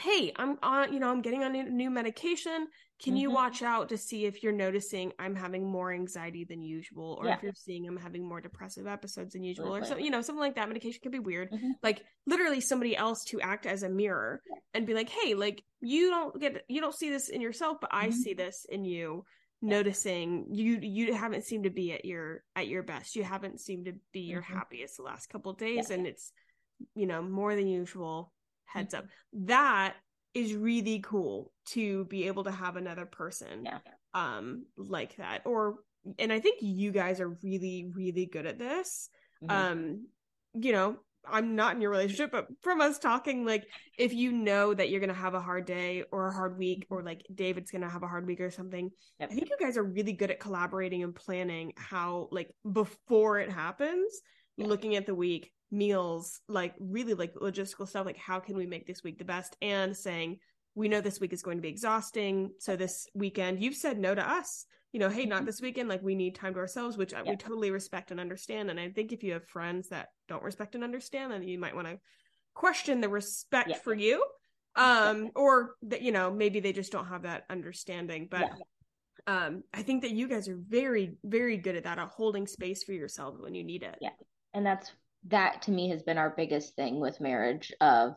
[0.00, 2.66] hey, I'm on, you know, I'm getting on a new medication.
[3.04, 3.34] Can you Mhm.
[3.34, 7.36] watch out to see if you're noticing I'm having more anxiety than usual, or Yeah.
[7.36, 10.40] if you're seeing I'm having more depressive episodes than usual, or so, you know, something
[10.40, 10.66] like that.
[10.68, 11.50] Medication can be weird.
[11.50, 11.72] Mhm.
[11.82, 14.40] Like literally somebody else to act as a mirror
[14.72, 17.90] and be like, hey, like you don't get, you don't see this in yourself, but
[17.92, 18.12] I Mhm.
[18.14, 19.24] see this in you.
[19.60, 19.68] Yeah.
[19.76, 23.14] Noticing you, you haven't seemed to be at your at your best.
[23.14, 24.46] You haven't seemed to be your Mhm.
[24.56, 25.96] happiest the last couple of days, Yeah.
[25.96, 26.32] and it's,
[26.94, 28.32] you know, more than usual.
[28.66, 29.04] Heads Mm-hmm.
[29.04, 29.10] up
[29.46, 29.94] that
[30.34, 33.78] is really cool to be able to have another person Yeah.
[34.14, 35.76] um like that or
[36.18, 39.10] and i think you guys are really really good at this
[39.44, 39.50] Mhm.
[39.50, 40.06] um
[40.54, 40.96] you know
[41.28, 43.64] i'm not in your relationship but from us talking like
[43.98, 47.02] if you know that you're gonna have a hard day or a hard week or
[47.02, 49.30] like david's gonna have a hard week or something Yep.
[49.30, 53.50] i think you guys are really good at collaborating and planning how like before it
[53.50, 54.20] happens
[54.56, 54.66] Yeah.
[54.66, 58.86] looking at the week meals like really like logistical stuff like how can we make
[58.86, 60.38] this week the best and saying
[60.74, 64.14] we know this week is going to be exhausting so this weekend you've said no
[64.14, 65.46] to us you know hey not Mhm.
[65.46, 68.70] this weekend like we need time to ourselves which I we totally respect and understand
[68.70, 71.74] and i think if you have friends that don't respect and understand then you might
[71.74, 71.98] want to
[72.54, 73.78] question the respect Yeah.
[73.78, 74.22] for you
[74.76, 79.46] um or that you know maybe they just don't have that understanding but Yeah.
[79.46, 82.82] um i think that you guys are very very good at that at holding space
[82.84, 84.10] for yourselves when you need it Yeah.
[84.52, 84.92] and that's
[85.28, 88.14] that to me has been our biggest thing with marriage of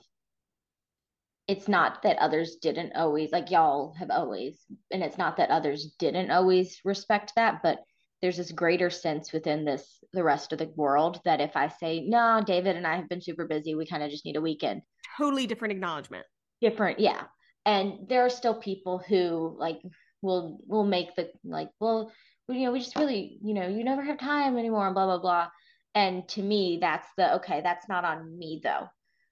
[1.48, 5.94] it's not that others didn't always like y'all have always and it's not that others
[6.00, 7.80] didn't always respect that but
[8.22, 12.02] there's this greater sense within this the rest of the world that if i say
[12.08, 14.82] no david and i have been super busy we kind of just need a weekend.
[15.18, 16.26] Totally different acknowledgement.
[16.62, 17.24] Different yeah.
[17.66, 19.80] And there are still people who like
[20.22, 22.12] will will make the like well
[22.50, 25.20] you know we just really you know you never have time anymore and blah blah
[25.20, 25.48] blah
[25.96, 28.88] and to me that's the okay that's not on me though.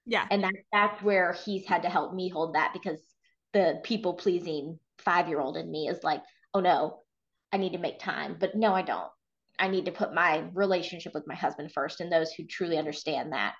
[0.06, 0.26] Yeah.
[0.30, 3.00] And that that's where he's had to help me hold that because
[3.52, 6.22] the people pleasing five year old in me is like
[6.54, 7.00] oh no
[7.52, 8.36] i need to make time.
[8.40, 9.10] But no i don't.
[9.56, 13.32] I need to put my relationship with my husband first and those who truly understand
[13.32, 13.54] that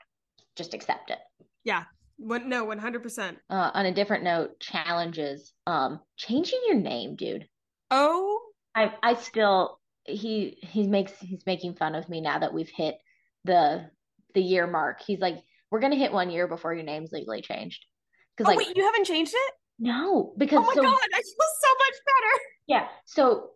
[0.57, 1.19] just accept it.
[1.63, 1.85] Yeah.
[2.17, 5.53] One, no 100% uh, on a different note challenges.
[5.67, 7.47] Um changing your name dude.
[7.91, 8.41] Oh.
[8.75, 12.97] I i still he he makes he's making fun of me now that we've hit
[13.45, 13.89] the
[14.35, 15.03] the year mark.
[15.07, 15.37] He's like
[15.71, 17.85] we're gonna hit one year before your name's legally changed.
[18.37, 19.55] Because oh like wait you haven't changed it?
[19.79, 22.43] No because oh my so god i feel so much better.
[22.67, 23.51] Yeah so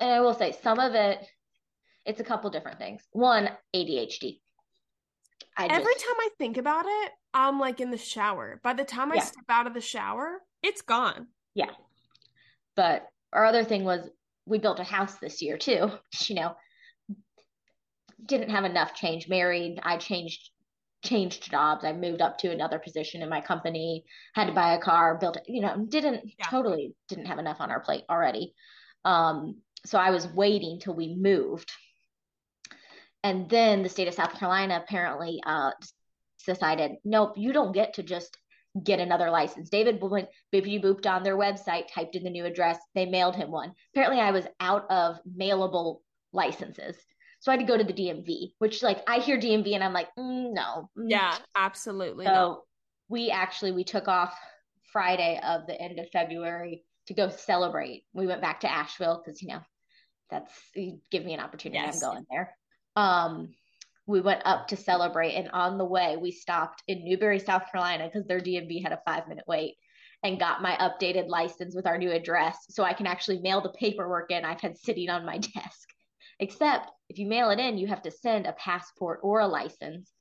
[0.00, 1.26] and i will say some of it
[2.04, 3.02] it's a couple different things.
[3.12, 4.40] One adhd
[5.56, 8.60] I Every just, time I think about it, I'm like in the shower.
[8.64, 9.20] By the time I Yeah.
[9.22, 11.28] step out of the shower, it's gone.
[11.54, 11.70] yeah.
[12.74, 14.08] But our other thing was
[14.46, 15.90] we built a house this year too
[16.26, 16.54] you know.
[18.24, 20.50] Didn't have enough change married i changed
[21.04, 24.04] changed jobs i moved up to another position in my company
[24.34, 26.46] had to buy a car built you know didn't Yeah.
[26.48, 28.54] totally didn't have enough on our plate already.
[29.04, 31.70] Um so i was waiting till we moved.
[33.22, 35.72] And then the state of south carolina apparently uh
[36.46, 38.36] decided nope you don't get to just
[38.82, 42.78] get another license david went bippity booped on their website typed in the new address
[42.94, 46.00] they mailed him one apparently i was out of mailable
[46.32, 46.96] licenses
[47.38, 49.92] so i had to go to the dmv which like i hear dmv and i'm
[49.92, 51.10] like mm, no Mm.
[51.10, 52.24] Yeah, absolutely.
[52.24, 52.60] so not.
[53.08, 54.36] we actually we took off
[54.92, 59.40] friday of the end of february to go celebrate we went back to asheville because
[59.40, 59.60] you know
[60.30, 60.52] that's
[61.12, 62.02] give me an opportunity Yes.
[62.02, 62.56] i'm going there
[62.96, 63.54] um
[64.06, 68.04] we went up to celebrate and on the way we stopped in newberry south carolina
[68.06, 69.74] because their dmv had a five minute wait
[70.22, 73.72] and got my updated license with our new address so i can actually mail the
[73.78, 75.88] paperwork in i've had sitting on my desk
[76.40, 80.12] except if you mail it in you have to send a passport or a license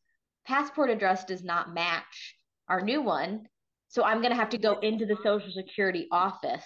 [0.45, 2.35] passport address does not match
[2.67, 3.41] our new one
[3.87, 6.65] so i'm going to have to go into the social security office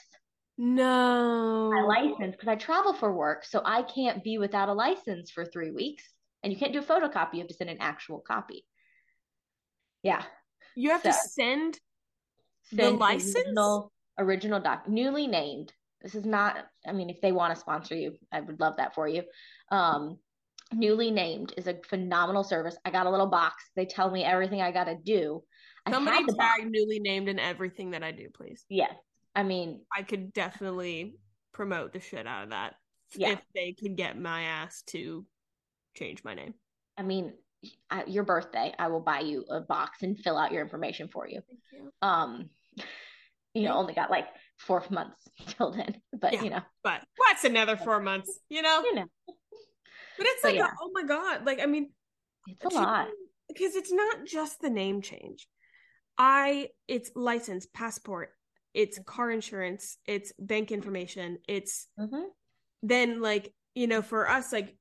[0.58, 1.70] no.
[1.72, 5.46] my license because I travel for work, so I can't be without a license for
[5.46, 6.04] three weeks.
[6.48, 8.66] And you can't do a photocopy; you have to send an actual copy.
[10.02, 10.24] Yeah,
[10.78, 11.78] You have to So- send.
[12.72, 13.36] The license?
[13.36, 15.74] original, original doc, newly named.
[16.00, 16.66] This is not.
[16.86, 19.24] I mean, if they want to sponsor you, I would love that for you.
[19.72, 20.20] Um,
[20.72, 22.78] newly named is a phenomenal service.
[22.86, 23.70] I got a little box.
[23.76, 25.44] They tell me everything I got to do.
[25.86, 26.36] I Somebody box.
[26.38, 28.64] tag newly named in everything that I do, please.
[28.70, 28.96] Yes,
[29.36, 31.18] I mean, I could definitely
[31.52, 32.76] promote the shit out of that
[33.16, 33.32] Yeah.
[33.32, 35.26] if they can get my ass to
[35.98, 36.54] change my name.
[36.98, 37.34] I mean,
[37.90, 41.28] I, your birthday, I will buy you a box and fill out your information for
[41.28, 41.42] you.
[41.48, 41.92] Thank you.
[42.02, 42.50] um
[43.54, 44.28] you know only got like
[44.60, 45.18] four months
[45.48, 46.44] till then but Yeah.
[46.44, 48.40] you know But what's another four months?
[48.50, 48.84] You know?
[48.84, 49.06] you know
[50.18, 50.70] But it's But like, yeah.
[50.82, 51.46] oh my god!
[51.46, 51.92] Like, I mean,
[52.48, 53.08] it's a lot
[53.48, 55.48] because it's not just the name change.
[56.18, 58.30] I it's license, passport,
[58.74, 62.26] it's car insurance, it's bank information, it's Mhm.
[62.84, 64.76] then like you know for us like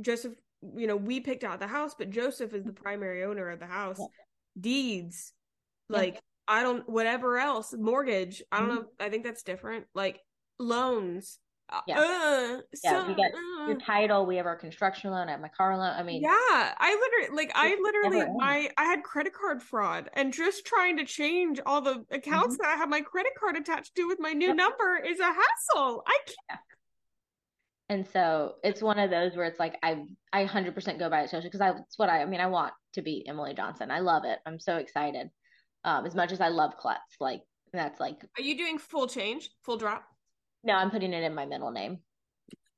[0.00, 0.34] Joseph,
[0.76, 3.66] you know we picked out the house, but Joseph is the primary owner of the
[3.66, 3.98] house.
[3.98, 4.06] Yeah.
[4.60, 5.32] Deeds,
[5.88, 5.98] Yeah.
[5.98, 8.42] like I don't whatever else mortgage.
[8.52, 8.74] I don't Mhm.
[8.74, 8.86] know.
[9.00, 9.86] I think that's different.
[9.94, 10.20] Like
[10.58, 11.38] loans.
[11.70, 11.98] uh, Yeah.
[11.98, 15.40] Uh, Yeah, so, we got uh, Your title, we have our construction loan, I have
[15.40, 15.94] my car loan.
[15.96, 16.30] I mean, yeah,
[16.78, 21.04] I literally like I literally my I had credit card fraud and just trying to
[21.06, 24.50] change all the accounts that I have my credit card attached to with my new
[24.50, 24.58] Mm-hmm.
[24.58, 24.68] Yep.
[24.78, 26.02] number is a hassle.
[26.06, 26.60] I can't.
[27.88, 31.30] And so it's one of those where it's like I I 100% go by it
[31.30, 33.90] social because I it's what I I mean I want to be Emily Johnson.
[33.90, 34.38] I love it.
[34.46, 35.28] I'm so excited.
[35.84, 39.50] Um, as much as I love Klutz, like that's like Are you doing full change,
[39.64, 40.04] full drop?
[40.62, 41.98] no, I'm putting it in my middle name.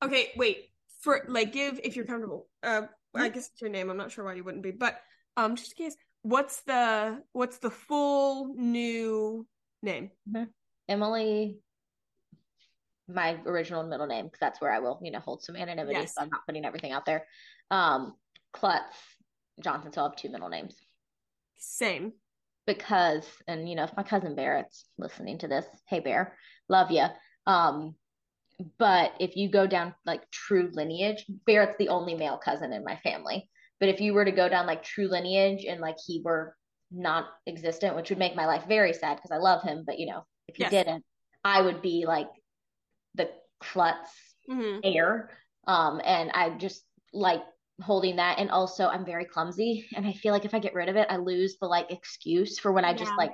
[0.02, 0.70] Okay, wait.
[1.02, 2.48] For like, give if you're comfortable.
[2.64, 2.82] Uh,
[3.14, 3.34] I Mhm.
[3.34, 3.90] guess it's your name.
[3.90, 5.00] I'm not sure why you wouldn't be, but
[5.36, 5.96] um, just in case.
[6.22, 9.46] What's the what's the full new
[9.82, 10.10] name?
[10.88, 11.60] Emily,
[13.08, 15.98] my original middle name because that's where I will you know hold some anonymity.
[16.00, 16.14] Yes.
[16.14, 17.26] So I'm not putting everything out there.
[17.70, 18.14] Um,
[18.52, 18.96] Klutz
[19.62, 19.92] Johnson.
[19.92, 20.74] So I'll have two middle names.
[21.58, 22.12] Same.
[22.66, 26.36] because and you know if my cousin barrett's listening to this hey bear
[26.68, 27.06] love you
[27.46, 27.94] um
[28.78, 32.96] but if you go down like true lineage barrett's the only male cousin in my
[32.96, 33.48] family
[33.80, 36.54] but if you were to go down like true lineage and like he were
[36.90, 40.06] not existent which would make my life very sad because i love him but you
[40.06, 40.70] know if he Yes.
[40.72, 41.04] didn't
[41.44, 42.28] i would be like
[43.16, 44.10] the klutz
[44.48, 45.30] hmm heir.
[45.66, 47.42] Um, and I just like
[47.82, 48.38] holding that.
[48.38, 51.08] And also, I'm very clumsy, and I feel like if I get rid of it,
[51.10, 53.32] I lose the like excuse for when I just like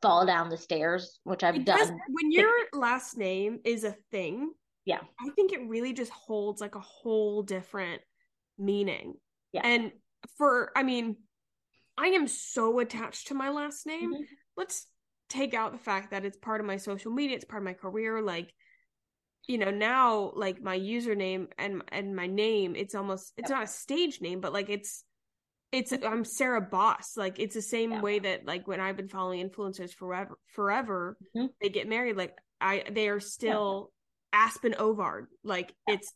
[0.00, 1.98] fall down the stairs, which I've It done.
[2.08, 4.52] when your last name is a thing.
[4.84, 5.00] Yeah.
[5.20, 8.02] I think it really just holds like a whole different
[8.58, 9.14] meaning.
[9.52, 9.62] Yeah.
[9.64, 9.92] And
[10.36, 11.16] for I mean,
[11.96, 14.12] I am so attached to my last name.
[14.12, 14.26] Mhm.
[14.56, 14.86] Let's
[15.28, 17.74] take out the fact that it's part of my social media, it's part of my
[17.74, 18.52] career like
[19.46, 23.58] you know, now like my username and and my name, it's almost it's Yep.
[23.58, 25.04] not a stage name, but like it's
[25.72, 27.16] it's I'm Sarah Baus.
[27.16, 28.00] Like it's the same Yeah.
[28.02, 31.48] way that like when I've been following influencers forever forever, Mhm.
[31.60, 32.16] they get married.
[32.16, 33.92] Like I they are still
[34.32, 35.26] Aspen Ovard.
[35.42, 36.12] Like it's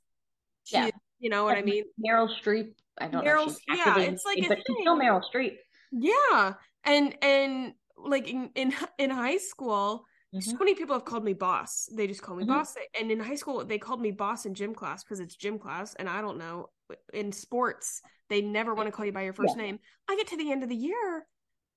[0.65, 0.91] she, Yeah.
[1.19, 1.85] you know what I mean?
[2.05, 2.75] Meryl Streep.
[2.99, 3.31] I don't know.
[3.31, 4.97] Meryl- she's yeah, it's like but she's still.
[4.99, 5.57] Meryl Streep.
[5.91, 6.55] Yeah.
[6.85, 10.05] And and like in in, in high school,
[10.37, 10.43] Mhm.
[10.45, 11.89] so many people have called me boss.
[11.93, 12.49] They just call me Mhm.
[12.49, 12.77] boss.
[12.99, 15.95] And in high school, they called me boss in gym class because it's gym class.
[15.95, 16.71] And I don't know.
[17.13, 19.79] In sports, they never want to call you by your first name.
[20.09, 21.27] I get to the end of the year,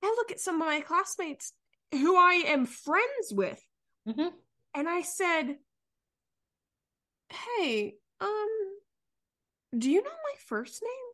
[0.01, 1.53] I look at some of my classmates
[1.91, 3.61] who I am friends with,
[4.05, 4.33] Mhm.
[4.73, 5.59] and I said,
[7.29, 8.79] "Hey, um,
[9.77, 11.13] do you know my first name?"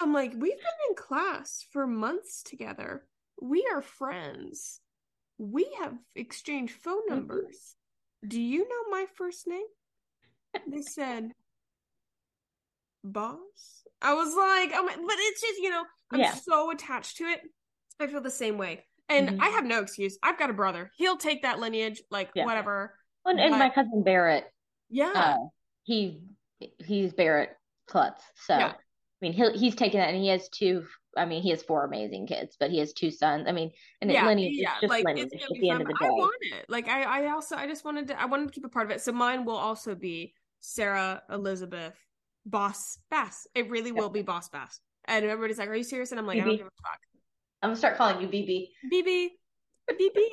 [0.00, 3.08] I'm like, "We've been in class for months together.
[3.40, 4.80] We are friends.
[5.38, 7.10] We have exchanged phone Mhm.
[7.10, 7.76] numbers.
[8.26, 9.66] Do you know my first name?"
[10.66, 11.32] They said,
[13.04, 16.34] "Boss." I was like, "Oh my!" But it's just you know, I'm Yeah.
[16.34, 17.42] so attached to it.
[18.00, 19.40] I feel the same way, and Mhm.
[19.42, 20.18] I have no excuse.
[20.22, 20.90] I've got a brother.
[20.96, 22.44] He'll take that lineage, like Yeah.
[22.44, 22.98] whatever.
[23.24, 24.52] And, and But- my cousin Barrett,
[24.88, 25.12] Yeah.
[25.14, 25.48] uh,
[25.82, 26.22] he
[26.78, 28.22] he's Barrett Klutz.
[28.36, 28.76] So Yeah.
[29.20, 30.84] I mean, he he's taken that, and he has two.
[31.16, 33.46] I mean, he has four amazing kids, but he has two sons.
[33.48, 36.06] I mean, and yeah, lineage yeah, just like lineage at the end of the day.
[36.06, 36.66] I want it.
[36.68, 38.92] Like I, I also, I just wanted to, I wanted to keep a part of
[38.92, 39.00] it.
[39.00, 41.94] So mine will also be Sarah Elizabeth
[42.46, 43.48] Boss Bass.
[43.56, 44.80] It really will be Boss Bass.
[45.06, 47.00] And everybody's like, "Are you serious?" And I'm like, "I don't give a fuck."
[47.62, 48.68] I'm gonna start calling you BB.
[48.92, 49.28] BB,
[49.90, 50.28] BB,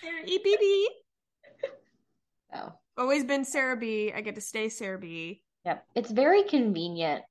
[0.00, 0.84] Sarah E BB.
[1.62, 1.68] So
[2.54, 2.72] oh.
[2.96, 4.12] Always been Sarah B.
[4.14, 5.42] I get to stay Sarah B.
[5.64, 5.84] Yep.
[5.94, 7.22] It's very convenient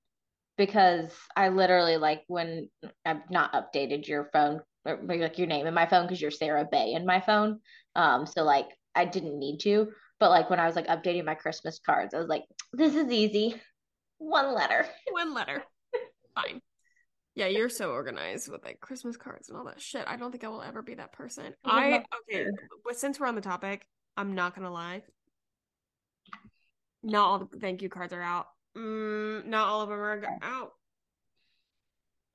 [0.60, 2.70] because I literally like when
[3.05, 6.68] I've not updated your phone or like your name in my phone because you're Sarah
[6.70, 7.62] Bay in my phone.
[7.95, 9.88] Um, so like I didn't need to,
[10.20, 12.43] but like when I was like updating my Christmas cards, I was like,
[12.74, 13.55] this is easy.
[14.18, 14.86] One letter.
[15.12, 15.64] One letter.
[16.36, 16.62] Fine.
[17.36, 20.03] Yeah, you're so organized with like Christmas cards and all that shit.
[20.07, 21.53] I don't think I will ever be that person.
[21.64, 22.49] I I okay,
[22.84, 23.88] but since we're on the topic,
[24.18, 25.03] I'm not gonna lie.
[27.01, 28.47] Not all the thank you cards are out.
[28.78, 30.74] Mm, not all of them are go- out.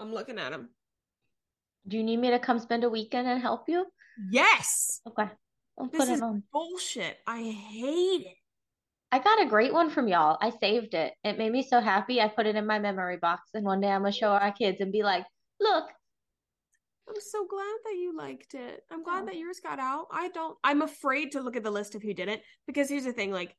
[0.01, 0.70] I'm looking at them.
[1.87, 3.87] Do you need me to come spend a weekend and help you?
[4.30, 5.28] Yes, Okay.
[5.78, 6.43] I'll this is on.
[6.53, 7.18] bullshit.
[7.26, 8.37] I hate it.
[9.11, 10.39] I got a great one from y'all.
[10.41, 11.12] I saved it.
[11.24, 12.20] It made me so happy.
[12.20, 14.80] I put it in my memory box, and one day I'm gonna show our kids
[14.80, 15.24] and be like,
[15.61, 15.89] "Look,
[17.09, 18.85] I'm so glad that you liked it.
[18.91, 19.24] I'm glad Yeah.
[19.26, 20.07] that yours got out.
[20.11, 20.57] I don't.
[20.64, 23.30] I'm afraid to look at the list of who didn't because here's the thing.
[23.32, 23.55] Like,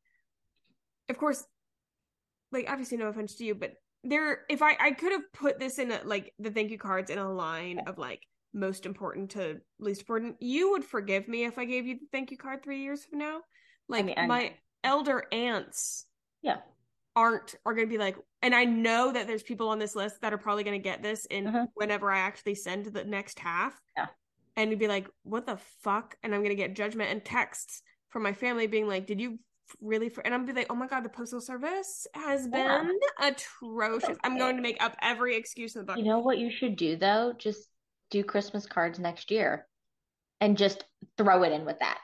[1.09, 1.45] of course,
[2.55, 5.77] like obviously, no offense to you, but there, if I I could have put this
[5.79, 8.21] in a, like the thank you cards in a line of like
[8.53, 10.37] most important to least important.
[10.39, 13.19] You would forgive me if I gave you the thank you card three years from
[13.19, 13.41] now.
[13.89, 14.53] Like mean, I- my
[14.83, 16.05] elder aunts
[16.41, 16.57] Yeah.
[17.15, 20.21] aren't are going to be like and i know that there's people on this list
[20.21, 21.67] that are probably going to get this in Mhm.
[21.73, 24.07] whenever i actually send the next half Yeah.
[24.55, 27.81] and you'd be like what the fuck and i'm going to get judgment and texts
[28.09, 29.39] from my family being like did you
[29.81, 30.25] really for-?
[30.25, 32.83] and i'm be like oh my god the postal service has Yeah.
[32.83, 36.37] been atrocious i'm going to make up every excuse in the book You know what
[36.37, 37.33] you should do though?
[37.37, 37.67] Just
[38.11, 39.65] do Christmas cards next year
[40.39, 40.83] and just
[41.17, 41.97] throw it in with that.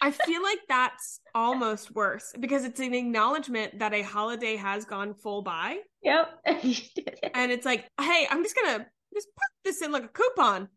[0.00, 5.12] i feel like that's almost worse because it's an acknowledgement that a holiday has gone
[5.14, 6.28] full by Yep.
[6.46, 10.68] and it's like hey i'm just gonna just put this in like a coupon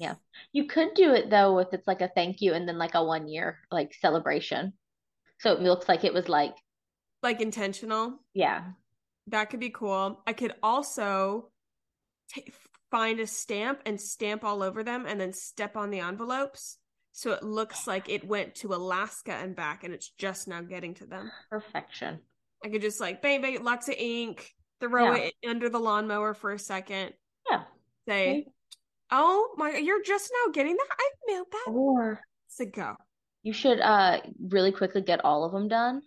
[0.00, 0.14] Yeah.
[0.52, 3.04] you could do it though if it's like a thank you and then like a
[3.04, 4.72] one year like celebration.
[5.38, 6.54] So it looks like it was like,
[7.22, 8.18] like intentional?
[8.34, 8.62] Yeah.
[9.28, 10.22] that could be cool.
[10.26, 11.50] I could also
[12.32, 12.52] t-
[12.90, 16.78] find a stamp and stamp all over them and then step on the envelopes.
[17.12, 20.94] So it looks like it went to alaska and back and it's just now getting
[20.94, 21.30] to them.
[21.50, 22.20] Perfection.
[22.64, 25.22] i could just like bang bang lots of ink throw Yeah.
[25.28, 27.12] it under the lawnmower for a second.
[27.50, 27.62] Yeah.
[28.08, 28.46] say
[29.10, 30.88] oh my you're just now getting that?
[30.98, 32.94] I mailed that Or months ago
[33.46, 36.02] you should uh really quickly get all of them done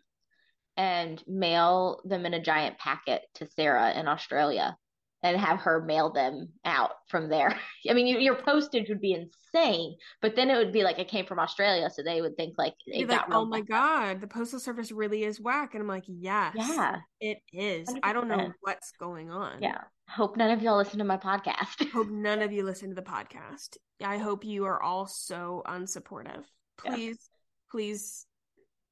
[0.76, 4.78] and mail them in a giant packet to Sarah in Australia
[5.24, 7.58] and have her mail them out from there.
[7.90, 11.08] I mean, you, your postage would be insane, but then it would be like it
[11.08, 14.92] came from Australia, so they would think like like, oh my god, the postal service
[14.92, 17.94] really is whack, and I'm like, yes, Yeah, it is.
[18.04, 19.62] I don't know what's going on.
[19.62, 19.82] yeah.
[20.10, 21.90] Hope none of y'all listen to my podcast.
[21.92, 23.78] Hope none of you listen to the podcast.
[24.04, 26.44] I hope you are all so unsupportive.
[26.78, 27.29] Please,
[27.72, 28.26] please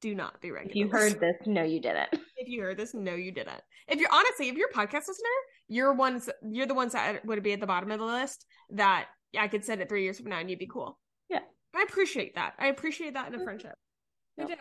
[0.00, 0.70] do not be regulars.
[0.70, 2.08] if you heard this, no, you didn't.
[2.36, 3.60] if you heard this, no, you didn't.
[3.88, 5.28] If you're honestly, if you're a podcast listener,
[5.68, 9.06] you're ones you're the ones that would be at the bottom of the list that
[9.38, 10.98] I could send it three years from now and you'd be cool.
[11.28, 11.40] Yeah.
[11.74, 12.54] I appreciate that.
[12.58, 13.44] I appreciate that in a Mhm.
[13.44, 13.74] friendship.
[14.38, 14.54] I do.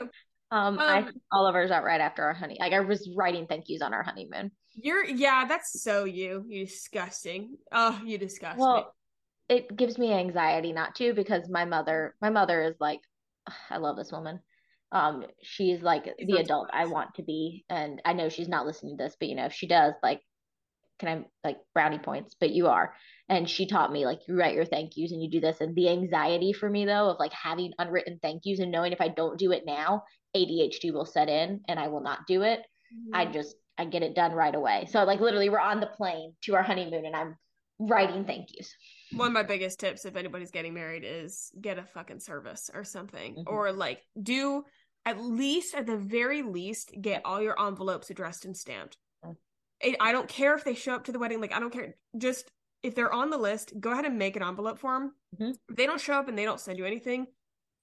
[0.49, 2.57] Um, I Um, sent Oliver's out right after our honey.
[2.59, 4.51] Like I was writing thank yous on our honeymoon.
[4.75, 6.43] You're yeah, that's so you.
[6.47, 7.57] You disgusting.
[7.71, 8.63] Oh, you disgust me.
[8.63, 8.95] Well,
[9.49, 12.99] it gives me anxiety not to because my mother, my mother is like,
[13.69, 14.39] I love this woman.
[14.91, 18.65] Um, she's like She's the adult I want to be, and I know she's not
[18.65, 20.21] listening to this, but you know, if she does, like,
[20.99, 22.35] can I like brownie points?
[22.39, 22.93] But you are,
[23.27, 25.75] and she taught me like you write your thank yous and you do this, and
[25.75, 29.09] the anxiety for me though of like having unwritten thank yous and knowing if I
[29.09, 30.03] don't do it now,
[30.35, 32.61] ADHD will set in and I will not do it.
[33.13, 33.33] I Mhm.
[33.33, 34.87] just I get it done right away.
[34.89, 37.37] So like literally we're on the plane to our honeymoon and I'm
[37.79, 38.73] writing thank yous.
[39.13, 42.83] One of my biggest tips if anybody's getting married is get a fucking service or
[42.83, 43.43] something Mhm.
[43.47, 44.63] or like do
[45.05, 49.35] at least at the very least get all your envelopes addressed and stamped Mm.
[49.81, 51.95] it, i don't care if they show up to the wedding like i don't care
[52.17, 52.51] just
[52.83, 55.55] if they're on the list go ahead and make an envelope for them Mhm.
[55.69, 57.27] if they don't show up and they don't send you anything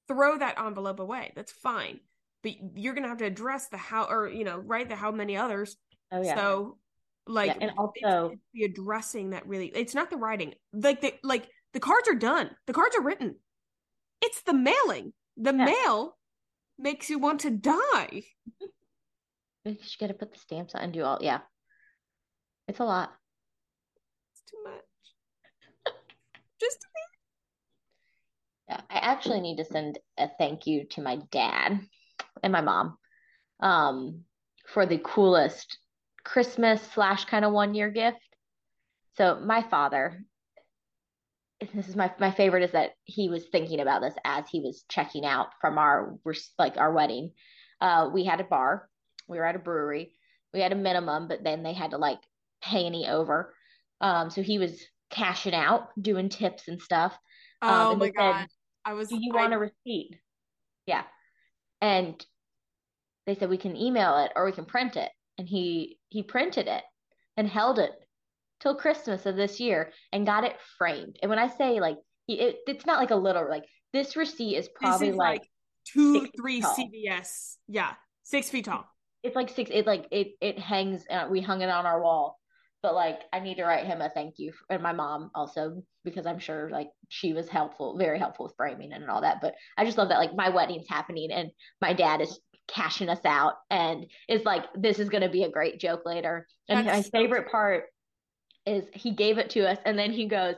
[0.09, 2.01] throw that envelope away that's fine
[2.43, 5.37] but you're gonna have to address the how or you know write the how many
[5.37, 5.77] others
[6.13, 6.35] Oh yeah.
[6.35, 6.79] so
[7.27, 10.55] like Yeah, and also- it's the addressing that really it's not the writing.
[10.73, 12.51] Like the like the cards are done.
[12.67, 13.37] The cards are written.
[14.21, 15.13] It's the mailing.
[15.37, 15.65] The Yeah.
[15.65, 16.19] mail
[16.79, 18.23] makes you want to die.
[19.65, 21.41] you just gotta put the stamps on and do all yeah.
[22.69, 23.13] It's a lot.
[24.33, 25.95] It's too much.
[26.61, 26.87] Just
[28.69, 28.81] Yeah.
[28.91, 31.81] I actually need to send a thank you to my dad
[32.43, 32.97] and my mom
[33.61, 34.25] um
[34.67, 35.79] for the coolest
[36.25, 38.19] Christmas slash kind of one year gift.
[39.17, 40.25] So my father,
[41.73, 44.85] this is my my favorite is that he was thinking about this as he was
[44.89, 46.17] checking out from our
[46.59, 47.33] like our wedding.
[47.81, 48.89] Uh, we had a bar,
[49.29, 50.13] we were at a brewery,
[50.53, 52.21] we had a minimum, but then they had to like
[52.63, 53.55] pay any over.
[54.01, 57.17] Um, so he was cashing out, doing tips and stuff.
[57.63, 58.49] Um, oh and my they said, god.
[58.85, 60.19] I was do you I- want a receipt?
[60.87, 61.05] Yeah.
[61.81, 62.25] And
[63.27, 65.11] they said we can email it or we can print it.
[65.39, 66.83] And he he printed it
[67.37, 67.93] and held it
[68.61, 71.19] till Christmas of this year and got it framed.
[71.23, 74.57] And when I say like he, it, it's not like a little like this receipt
[74.57, 75.51] is probably is like, like
[75.93, 76.63] two, three.
[76.63, 77.57] CVS.
[77.69, 77.93] Yeah.
[78.23, 78.87] Six feet tall.
[79.23, 82.39] it's like six it like it it hangs uh, we hung it on our wall.
[82.85, 86.27] But like I need to write him a thank you and my mom also because
[86.27, 89.39] I'm sure like she was helpful, very helpful with framing and all that.
[89.41, 93.25] But I just love that like my wedding's happening and my dad is cashing us
[93.25, 96.47] out and is like this is going to be a great joke later.
[96.69, 97.85] And That's my so favorite part
[98.67, 100.57] is he gave it to us and then he goes,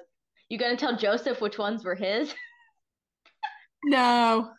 [0.49, 2.35] "You going to tell Joseph which ones were his?"
[3.85, 4.51] No.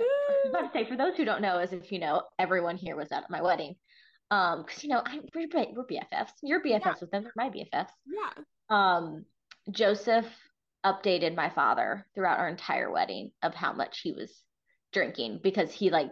[0.00, 0.04] I
[0.44, 2.96] was about to say, for those who don't know, as if you know, everyone here
[2.96, 3.76] was at my wedding.
[4.30, 6.32] Um, because you know, I we're, we're BFFs.
[6.42, 7.88] You're BFFs with them, they're my BFFs.
[8.06, 8.42] Yeah.
[8.70, 9.24] Um,
[9.70, 10.26] Joseph
[10.84, 14.42] updated my father throughout our entire wedding of how much he was
[14.92, 16.10] drinking because he like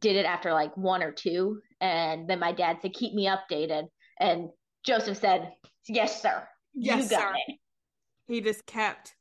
[0.00, 1.60] did it after like one or two.
[1.80, 3.84] And then my dad said, keep me updated.
[4.20, 4.50] And
[4.84, 5.52] Joseph said,
[5.88, 6.46] yes, sir.
[6.74, 7.34] Yes, you got sir.
[7.48, 7.56] it.
[8.28, 9.14] He just kept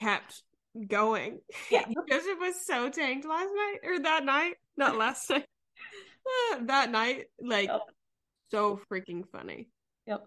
[0.00, 0.42] kept
[0.86, 1.40] going.
[1.70, 1.84] Yeah.
[2.10, 5.46] Joseph was so tanked last night or that night, not last night.
[6.62, 7.80] That night, like Yep.
[8.50, 9.70] so freaking funny.
[10.06, 10.26] Yep.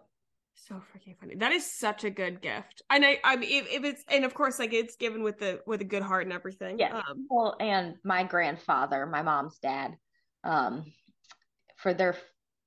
[0.56, 1.36] So freaking funny.
[1.36, 2.82] That is such a good gift.
[2.90, 5.62] And I, I mean, if, if it's, and of course, like it's given with the
[5.66, 6.78] with a good heart and everything.
[6.80, 6.98] Yeah.
[6.98, 9.96] Um, Well, and my grandfather, my mom's dad,
[10.44, 10.86] um,
[11.78, 12.16] for their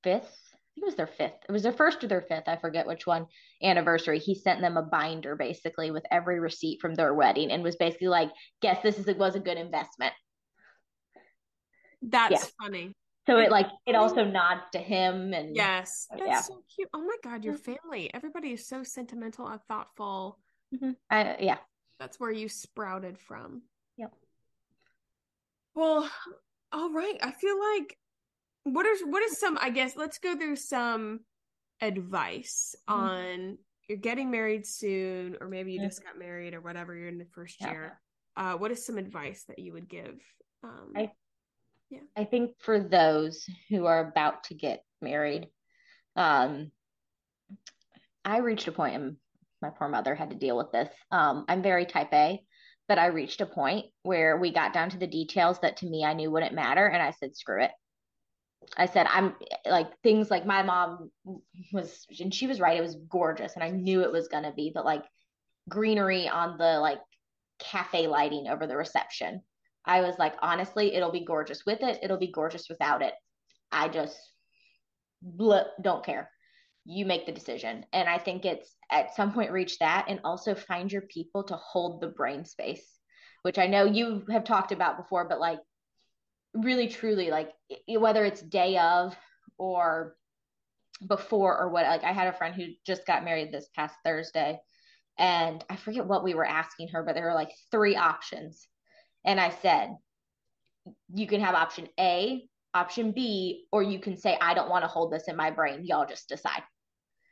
[0.03, 0.35] fifth,
[0.77, 1.37] it was their fifth.
[1.47, 3.27] It was their first or their fifth, I forget which one
[3.63, 4.19] anniversary.
[4.19, 8.09] He sent them a binder basically with every receipt from their wedding and was basically
[8.09, 8.29] like,
[8.61, 10.13] guess this is it was a good investment.
[12.01, 12.49] that's Yeah.
[12.61, 12.93] funny.
[13.27, 16.41] So it like it also nods to him and Yes, that's Yeah.
[16.41, 16.89] so cute.
[16.93, 18.13] Oh my god, your family.
[18.13, 20.39] Everybody is so sentimental and thoughtful.
[20.73, 20.95] Mhm.
[21.09, 21.57] I, yeah.
[21.99, 23.63] That's where you sprouted from.
[23.97, 24.13] Yep.
[25.73, 26.09] Well,
[26.71, 27.17] all right.
[27.21, 27.97] I feel like
[28.63, 31.21] what is what is some I guess let's go through some
[31.81, 32.93] advice Mhm.
[32.93, 33.57] on
[33.87, 35.83] you're getting married soon or maybe you Mhm.
[35.85, 37.71] just got married or whatever you're in the first Yeah.
[37.71, 38.01] year.
[38.35, 40.21] Uh what is some advice that you would give?
[40.63, 41.11] Um I-
[41.89, 45.47] Yeah i think for those who are about to get married,
[46.15, 46.71] um,
[48.23, 49.17] I reached a point, and
[49.61, 50.89] my poor mother had to deal with this.
[51.11, 52.43] Um, I'm very type A,
[52.87, 56.03] but I reached a point where we got down to the details that to me
[56.03, 57.71] I knew wouldn't matter, and I said, screw it.
[58.75, 61.11] I said, I'm like things like my mom
[61.71, 64.71] was, and she was right, it was gorgeous, and I knew it was gonna be,
[64.73, 65.03] but like
[65.69, 66.99] greenery on the like
[67.59, 69.41] cafe lighting over the reception.
[69.85, 71.99] I was like, honestly, it'll be gorgeous with it.
[72.01, 73.13] It'll be gorgeous without it.
[73.71, 74.17] I just
[75.21, 76.29] bl- don't care.
[76.85, 77.85] You make the decision.
[77.93, 81.55] And I think it's at some point reach that and also find your people to
[81.55, 82.99] hold the brain space,
[83.43, 85.59] which I know you have talked about before, but like
[86.53, 87.51] really truly, like
[87.87, 89.15] whether it's day of
[89.57, 90.15] or
[91.07, 94.59] before or what, like I had a friend who just got married this past Thursday
[95.17, 98.67] and I forget what we were asking her, but there were like three options
[99.25, 99.95] and I said,
[101.13, 104.87] you can have option A, option B, or you can say, I don't want to
[104.87, 105.83] hold this in my brain.
[105.83, 106.63] Y'all just decide.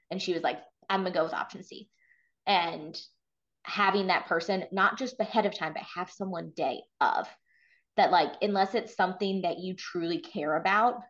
[0.09, 1.87] And she was like, I'm going to go with option C.
[2.47, 2.99] And
[3.63, 7.27] having that person, not just ahead of time, but have someone day of
[7.95, 11.01] that, like, unless it's something that you truly care about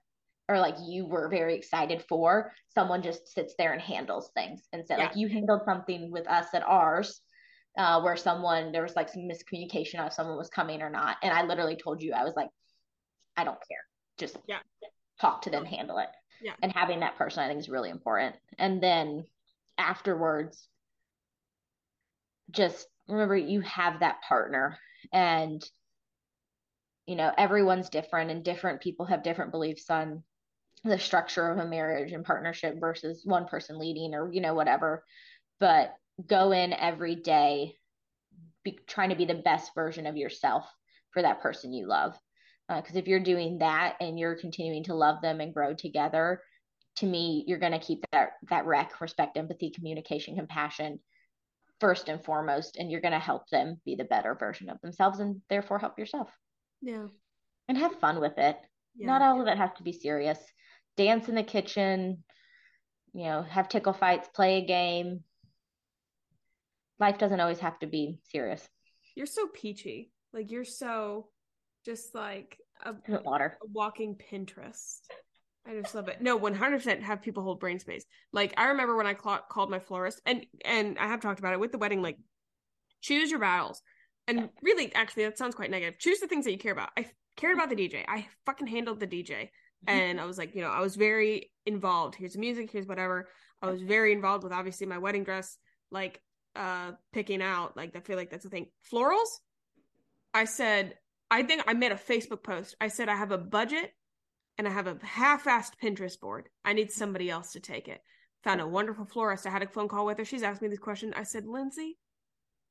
[0.49, 4.67] or like you were very excited for, someone just sits there and handles things.
[4.73, 5.05] And so, Yeah.
[5.05, 7.21] like, you handled something with us at ours
[7.78, 11.17] uh, where someone there was like some miscommunication on if someone was coming or not,
[11.24, 12.49] and I literally told you I was like,
[13.36, 13.86] I don't care,
[14.17, 14.59] just Yeah.
[15.19, 16.09] talk to them, handle it.
[16.41, 16.53] Yeah.
[16.61, 18.36] And having that person, I think, is really important.
[18.57, 19.26] And then
[19.78, 20.67] afterwards,
[22.51, 24.78] just remember you have that partner,
[25.11, 25.63] and
[27.05, 30.24] you know everyone's different, and different people have different beliefs on
[30.84, 35.03] the structure of a marriage and partnership versus one person leading or you know whatever
[35.59, 35.95] but
[36.28, 37.76] go in every day
[38.64, 40.66] be, trying to be the best version of yourself
[41.11, 42.18] for that person you love
[42.70, 46.41] uh, because if you're doing that and you're continuing to love them and grow together
[46.95, 50.99] to me you're going to keep that that rec respect empathy communication compassion
[51.80, 55.20] first and foremost and you're going to help them be the better version of themselves
[55.20, 56.30] and therefore help yourself
[56.82, 57.07] Yeah.
[57.68, 58.57] and have fun with it
[58.95, 59.07] Yeah.
[59.07, 60.39] not all of it has to be serious
[60.95, 62.24] dance in the kitchen
[63.14, 65.24] you know have tickle fights play a game
[67.04, 68.66] life doesn't always have to be serious
[69.16, 70.12] You're so peachy.
[70.32, 71.28] Like you're so
[71.86, 74.99] just like a, water a walking Pinterest.
[75.68, 76.22] I just love it.
[76.22, 78.06] No, 100% have people hold brain space.
[78.32, 81.54] Like I remember when I cla called my florist and and I have talked about
[81.54, 82.18] it with the wedding like
[83.01, 83.82] choose your battles.
[84.28, 85.99] And really actually that sounds quite negative.
[85.99, 86.89] Choose the things that you care about.
[86.97, 88.06] I cared about the DJ.
[88.08, 89.49] I fucking handled the DJ.
[89.86, 89.89] Mm-hmm.
[89.89, 92.16] And I was like, you know, I was very involved.
[92.16, 93.30] Here's the music, here's whatever.
[93.62, 95.58] I was very involved with obviously my wedding dress
[95.91, 96.22] like
[96.56, 98.68] uh picking out like I feel like that's the thing.
[98.91, 99.39] Florals?
[100.34, 100.95] I said
[101.32, 102.76] I think I made a Facebook post.
[102.80, 103.91] I said I have a budget
[104.58, 106.47] and I have a half-assed Pinterest board.
[106.64, 108.01] I need somebody else to take it.
[108.43, 109.47] Found a wonderful florist.
[109.47, 110.26] I had a phone call with her.
[110.26, 111.12] She's asked me this question.
[111.16, 111.97] I said, Lindsay,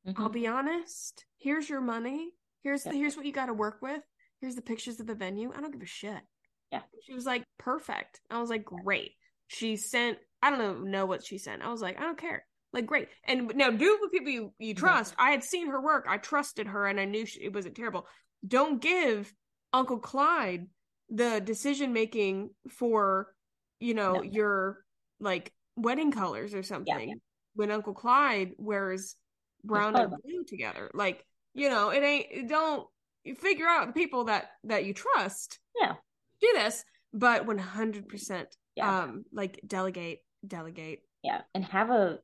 [0.07, 0.33] I'll Mhm.
[0.33, 1.24] be honest.
[1.39, 2.30] Here's your money.
[2.62, 4.03] Here's the, here's what you got to work with.
[4.41, 5.51] Here's the pictures of the venue.
[5.53, 6.20] I don't give a shit.
[6.70, 6.83] Yeah.
[7.05, 8.20] She was like, perfect.
[8.30, 9.12] I was like, great.
[9.49, 10.18] She sent.
[10.41, 11.62] I don't know know what she sent.
[11.62, 12.45] I was like, I don't care.
[12.73, 13.09] Like, great.
[13.25, 15.14] And now do it with people you you trust.
[15.18, 16.07] I had seen her work.
[16.09, 18.07] I trusted her, and I knew she, it wasn't terrible.
[18.47, 19.33] Don't give
[19.73, 20.66] Uncle Clyde
[21.11, 23.35] the decision making for
[23.81, 24.23] you know No.
[24.23, 24.79] your
[25.20, 27.20] like wedding colors or something
[27.55, 29.16] when Uncle Clyde wears
[29.64, 30.91] brown and blue together.
[30.95, 32.87] Like, you know, it ain't don't
[33.25, 35.59] you figure out the people that that you trust.
[35.79, 35.95] Yeah.
[36.41, 38.45] Do this, but 100%
[38.77, 39.03] yeah.
[39.03, 41.01] um like delegate, delegate.
[41.23, 42.18] Yeah, and have a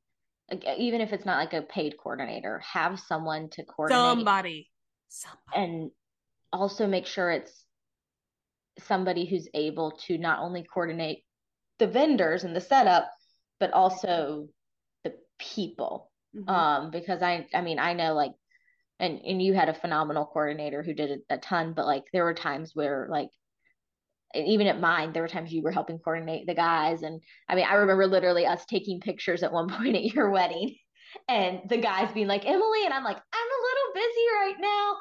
[0.50, 4.70] even if it's not like a paid coordinator, have someone to coordinate somebody.
[5.08, 5.40] Somebody.
[5.54, 5.90] And
[6.52, 7.64] also make sure it's
[8.78, 11.24] somebody who's able to not only coordinate
[11.78, 13.10] the vendors and the setup,
[13.60, 14.48] but also
[15.04, 16.10] the people.
[16.36, 16.48] Mm-hmm.
[16.48, 18.32] Um, because I, I mean, I know like,
[19.00, 22.24] and and you had a phenomenal coordinator who did a, a ton, but like there
[22.24, 23.28] were times where like
[24.34, 27.02] even at mine, there were times you were helping coordinate the guys.
[27.02, 30.76] And I mean, I remember literally us taking pictures at one point at your wedding
[31.28, 34.96] and the guys being like, Emily, and I'm like, I'm a little busy right now.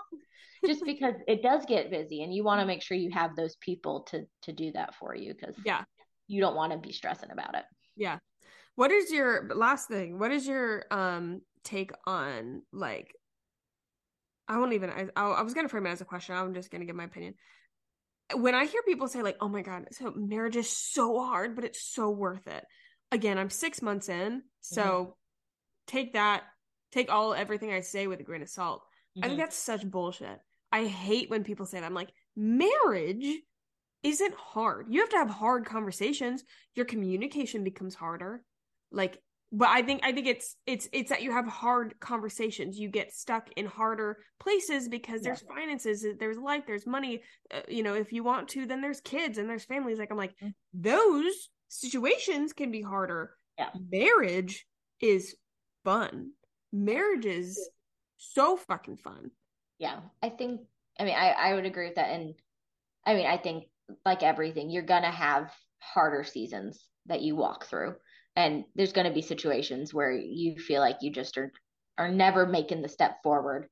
[0.66, 3.56] Just because it does get busy and you want to make sure you have those
[3.58, 5.84] people to to do that for you because yeah,
[6.28, 7.66] you don't want to be stressing about it.
[7.96, 8.20] Yeah.
[8.76, 10.20] What is your last thing?
[10.20, 13.14] What is your um take on like
[14.48, 16.36] I won't even I I was gonna frame it as a question.
[16.36, 17.36] I'm just gonna give my opinion
[18.36, 21.64] when I hear people say like, "Oh my god, so marriage is so hard, but
[21.64, 22.66] it's so worth it."
[23.12, 25.12] Again, I'm 6 months in, so mm-hmm.
[25.88, 26.44] take that
[26.92, 28.82] take all everything I say with a grain of salt.
[28.82, 29.20] Mm-hmm.
[29.20, 29.46] I think mm-hmm.
[29.46, 30.40] that's such bullshit.
[30.72, 31.86] I hate when people say that.
[31.86, 33.26] I'm like, "Marriage
[34.04, 34.88] isn't hard.
[34.90, 36.44] You have to have hard conversations.
[36.76, 38.44] Your communication becomes harder.
[38.92, 39.22] Like
[39.52, 42.78] but i think i think it's it's it's that you have hard conversations.
[42.78, 45.56] You get stuck in harder places because there's yeah.
[45.56, 47.22] finances there's life there's money
[47.54, 50.00] uh, you know if you want to then there's kids and there's families.
[50.00, 50.50] Like i'm like mm-hmm.
[50.74, 53.32] those situations can be harder.
[53.58, 53.70] Yeah.
[53.92, 54.66] Marriage
[55.02, 55.36] is
[55.84, 56.32] fun.
[56.72, 57.70] Marriage is.
[58.18, 59.32] so fucking fun.
[59.80, 60.00] Yeah.
[60.22, 60.62] I think
[61.00, 62.10] i mean i i would agree with that.
[62.10, 62.34] And
[63.06, 63.66] i mean i think
[64.06, 67.96] like everything you're gonna have harder seasons that you walk through
[68.38, 71.52] and there's going to be situations where you feel like you just are
[71.98, 73.68] are never making the step forward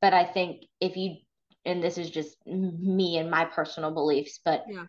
[0.00, 1.16] but i think if you
[1.66, 4.84] and this is just me and my personal beliefs but yeah.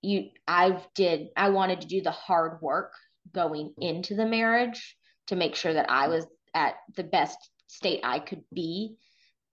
[0.00, 2.92] you i did i wanted to do the hard work
[3.32, 4.96] going into the marriage
[5.28, 8.96] to make sure that i was at the best state i could be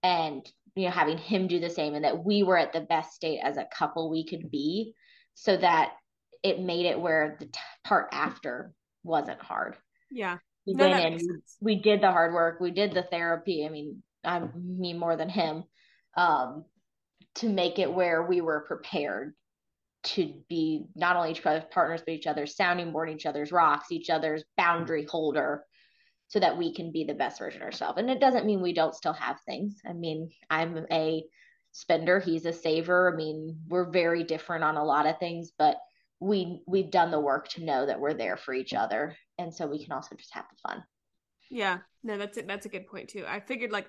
[0.02, 3.12] and you know having him do the same and that we were at the best
[3.12, 4.94] state as a couple we could be
[5.34, 5.92] so that
[6.42, 8.72] it made it where the t- part after
[9.02, 9.76] wasn't hard.
[10.10, 10.38] Yeah.
[10.66, 13.64] We no, went in, we did the hard work, we did the therapy.
[13.64, 15.64] I mean, I me more than him,
[16.16, 16.64] um,
[17.36, 19.34] to make it where we were prepared
[20.02, 23.90] to be not only each other's partners, but each other's sounding board, each other's rocks,
[23.90, 25.64] each other's boundary holder,
[26.28, 27.98] so that we can be the best version of ourselves.
[27.98, 29.80] And it doesn't mean we don't still have things.
[29.86, 31.24] I mean, I'm a
[31.72, 33.12] spender, he's a saver.
[33.12, 35.76] I mean, we're very different on a lot of things, but
[36.20, 39.16] we we've done the work to know that we're there for each other.
[39.38, 40.84] And so we can also just have the fun.
[41.50, 41.78] Yeah.
[42.02, 43.24] No that's it that's a good point too.
[43.26, 43.88] I figured like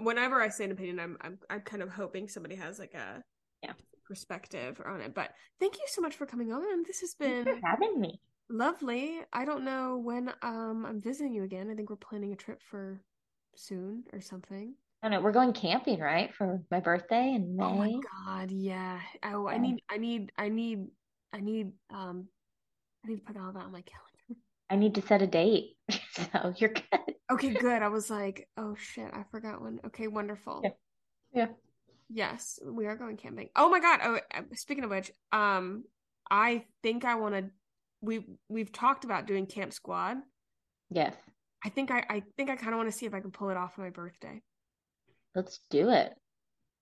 [0.00, 3.22] whenever i say an opinion i'm i'm, I'm kind of hoping somebody has like a
[3.62, 3.72] yeah.
[4.06, 5.14] perspective on it.
[5.14, 5.30] But
[5.60, 6.84] thank you so much for coming on.
[6.86, 8.20] This has been having me.
[8.48, 9.20] lovely.
[9.32, 11.70] I don't know when um i'm visiting you again.
[11.70, 13.02] I think we're planning a trip for
[13.54, 14.74] soon or something.
[15.02, 15.20] I know.
[15.20, 17.64] We're going camping, right, for my birthday in May.
[17.64, 17.92] Oh my
[18.24, 19.00] god, yeah.
[19.24, 20.86] Oh, I need, I need, I need
[21.32, 22.28] I need um
[23.04, 24.42] I need to put all that on my calendar.
[24.70, 25.76] I need to set a date.
[26.12, 27.14] so you're good.
[27.30, 27.82] Okay, good.
[27.82, 29.80] I was like, oh shit, I forgot one.
[29.86, 30.60] Okay, wonderful.
[30.62, 30.70] Yeah.
[31.34, 31.46] Yeah.
[32.08, 33.48] Yes, we are going camping.
[33.56, 34.00] Oh my god.
[34.02, 35.84] Oh, uh, speaking of which, um
[36.30, 37.50] I think I want to
[38.00, 40.18] we we've talked about doing camp squad.
[40.90, 41.14] Yes.
[41.64, 43.50] I think I I think I kind of want to see if I can pull
[43.50, 44.42] it off on my birthday.
[45.34, 46.12] Let's do it.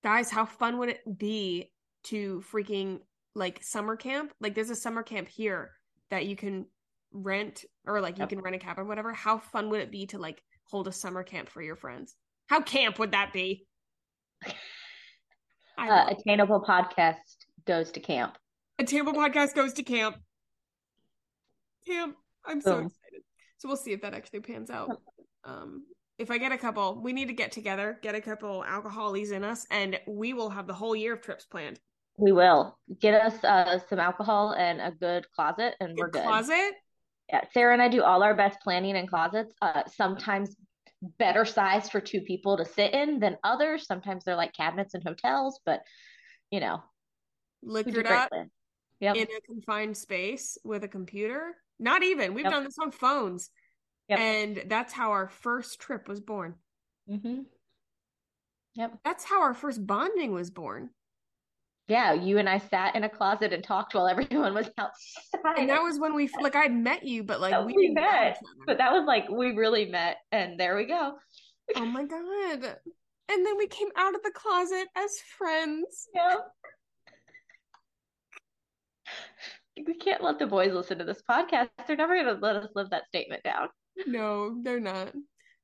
[0.03, 1.71] Guys, how fun would it be
[2.05, 2.99] to freaking
[3.35, 4.33] like summer camp.
[4.39, 5.71] Like there's a summer camp here
[6.09, 6.65] that you can
[7.13, 9.13] rent or like you can rent a cabin, whatever.
[9.13, 12.15] How fun would it be to like hold a summer camp for your friends?
[12.47, 13.65] How camp would that be?
[15.77, 17.15] Uh, Attainable podcast
[17.65, 18.37] goes to camp.
[18.77, 20.15] Attainable podcast goes to camp.
[21.87, 22.15] Camp.
[22.45, 23.21] I'm so excited.
[23.57, 24.89] So we'll see if that actually pans out.
[25.43, 25.85] Um,
[26.19, 29.43] if I get a couple, we need to get together, get a couple alcoholies in
[29.43, 31.79] us, and we will have the whole year of trips planned.
[32.17, 36.23] We will get us uh, some alcohol and a good closet, and good we're good.
[36.23, 36.73] Closet.
[37.29, 39.53] Yeah, Sarah and I do all our best planning in closets.
[39.61, 40.55] Uh, sometimes
[41.17, 43.87] better size for two people to sit in than others.
[43.87, 45.81] Sometimes they're like cabinets in hotels, but
[46.51, 46.83] you know,
[47.63, 48.29] liquored up
[48.99, 49.15] yep.
[49.15, 51.55] in a confined space with a computer.
[51.79, 52.33] Not even.
[52.33, 52.53] We've yep.
[52.53, 53.49] done this on phones,
[54.07, 54.19] yep.
[54.19, 56.55] and that's how our first trip was born.
[57.09, 57.41] Mm-hmm.
[58.75, 58.99] Yep.
[59.03, 60.91] That's how our first bonding was born.
[61.91, 65.57] Yeah, you and I sat in a closet and talked while everyone was outside.
[65.57, 68.39] And that was when we like I'd met you, but like oh, we, we met.
[68.65, 71.15] but that was like we really met, and there we go.
[71.75, 72.77] Oh my god.
[73.29, 76.07] And then we came out of the closet as friends.
[76.15, 76.35] Yeah.
[79.85, 81.69] We can't let the boys listen to this podcast.
[81.87, 83.69] They're never going to let us live that statement down.
[84.05, 85.13] No, they're not.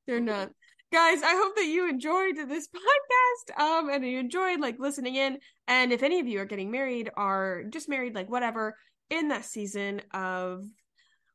[0.06, 0.26] They're mm-hmm.
[0.26, 0.50] not.
[0.90, 3.60] Guys, I hope that you enjoyed this podcast.
[3.60, 5.38] Um, and you enjoyed like listening in.
[5.66, 8.76] And if any of you are getting married or just married, like whatever,
[9.10, 10.64] in that season of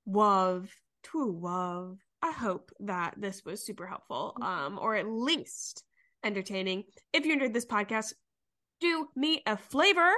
[0.07, 0.71] love
[1.11, 4.35] to love, I hope that this was super helpful.
[4.41, 5.83] Um, or at least
[6.23, 6.85] entertaining.
[7.11, 8.13] If you enjoyed this podcast,
[8.79, 10.11] do me a flavor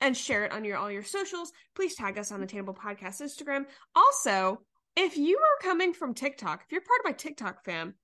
[0.00, 1.52] and share it on your all your socials.
[1.74, 3.64] Please tag us on the Attainable Podcast Instagram.
[3.94, 4.62] Also,
[4.96, 7.94] if you are coming from TikTok, if you're part of my TikTok fam,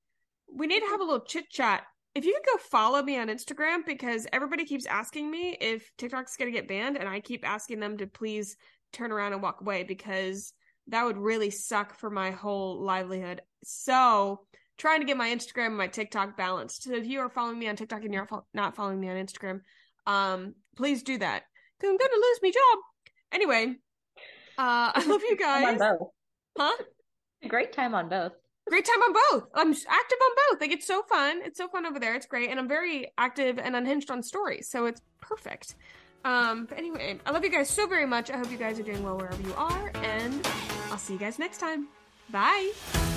[0.52, 1.84] we need to have a little chit chat.
[2.14, 6.36] If you could go follow me on Instagram because everybody keeps asking me if TikTok's
[6.36, 8.56] going to get banned, and I keep asking them to please
[8.92, 10.52] turn around and walk away because
[10.88, 13.42] that would really suck for my whole livelihood.
[13.64, 14.40] So,
[14.78, 16.84] trying to get my Instagram and my TikTok balanced.
[16.84, 19.60] So, if you are following me on TikTok and you're not following me on Instagram,
[20.06, 21.42] um, please do that
[21.78, 22.78] because I'm going to lose my job.
[23.32, 23.74] Anyway,
[24.58, 25.80] uh, I love you guys.
[26.56, 26.76] Huh?
[27.48, 28.32] Great time on both.
[28.68, 29.48] Great time on both.
[29.54, 30.60] I'm active on both.
[30.60, 31.40] Like it's so fun.
[31.44, 32.14] It's so fun over there.
[32.14, 35.76] It's great, and I'm very active and unhinged on stories, so it's perfect.
[36.24, 38.30] Um, but anyway, I love you guys so very much.
[38.30, 40.46] I hope you guys are doing well wherever you are, and
[40.90, 41.86] I'll see you guys next time.
[42.30, 43.15] Bye.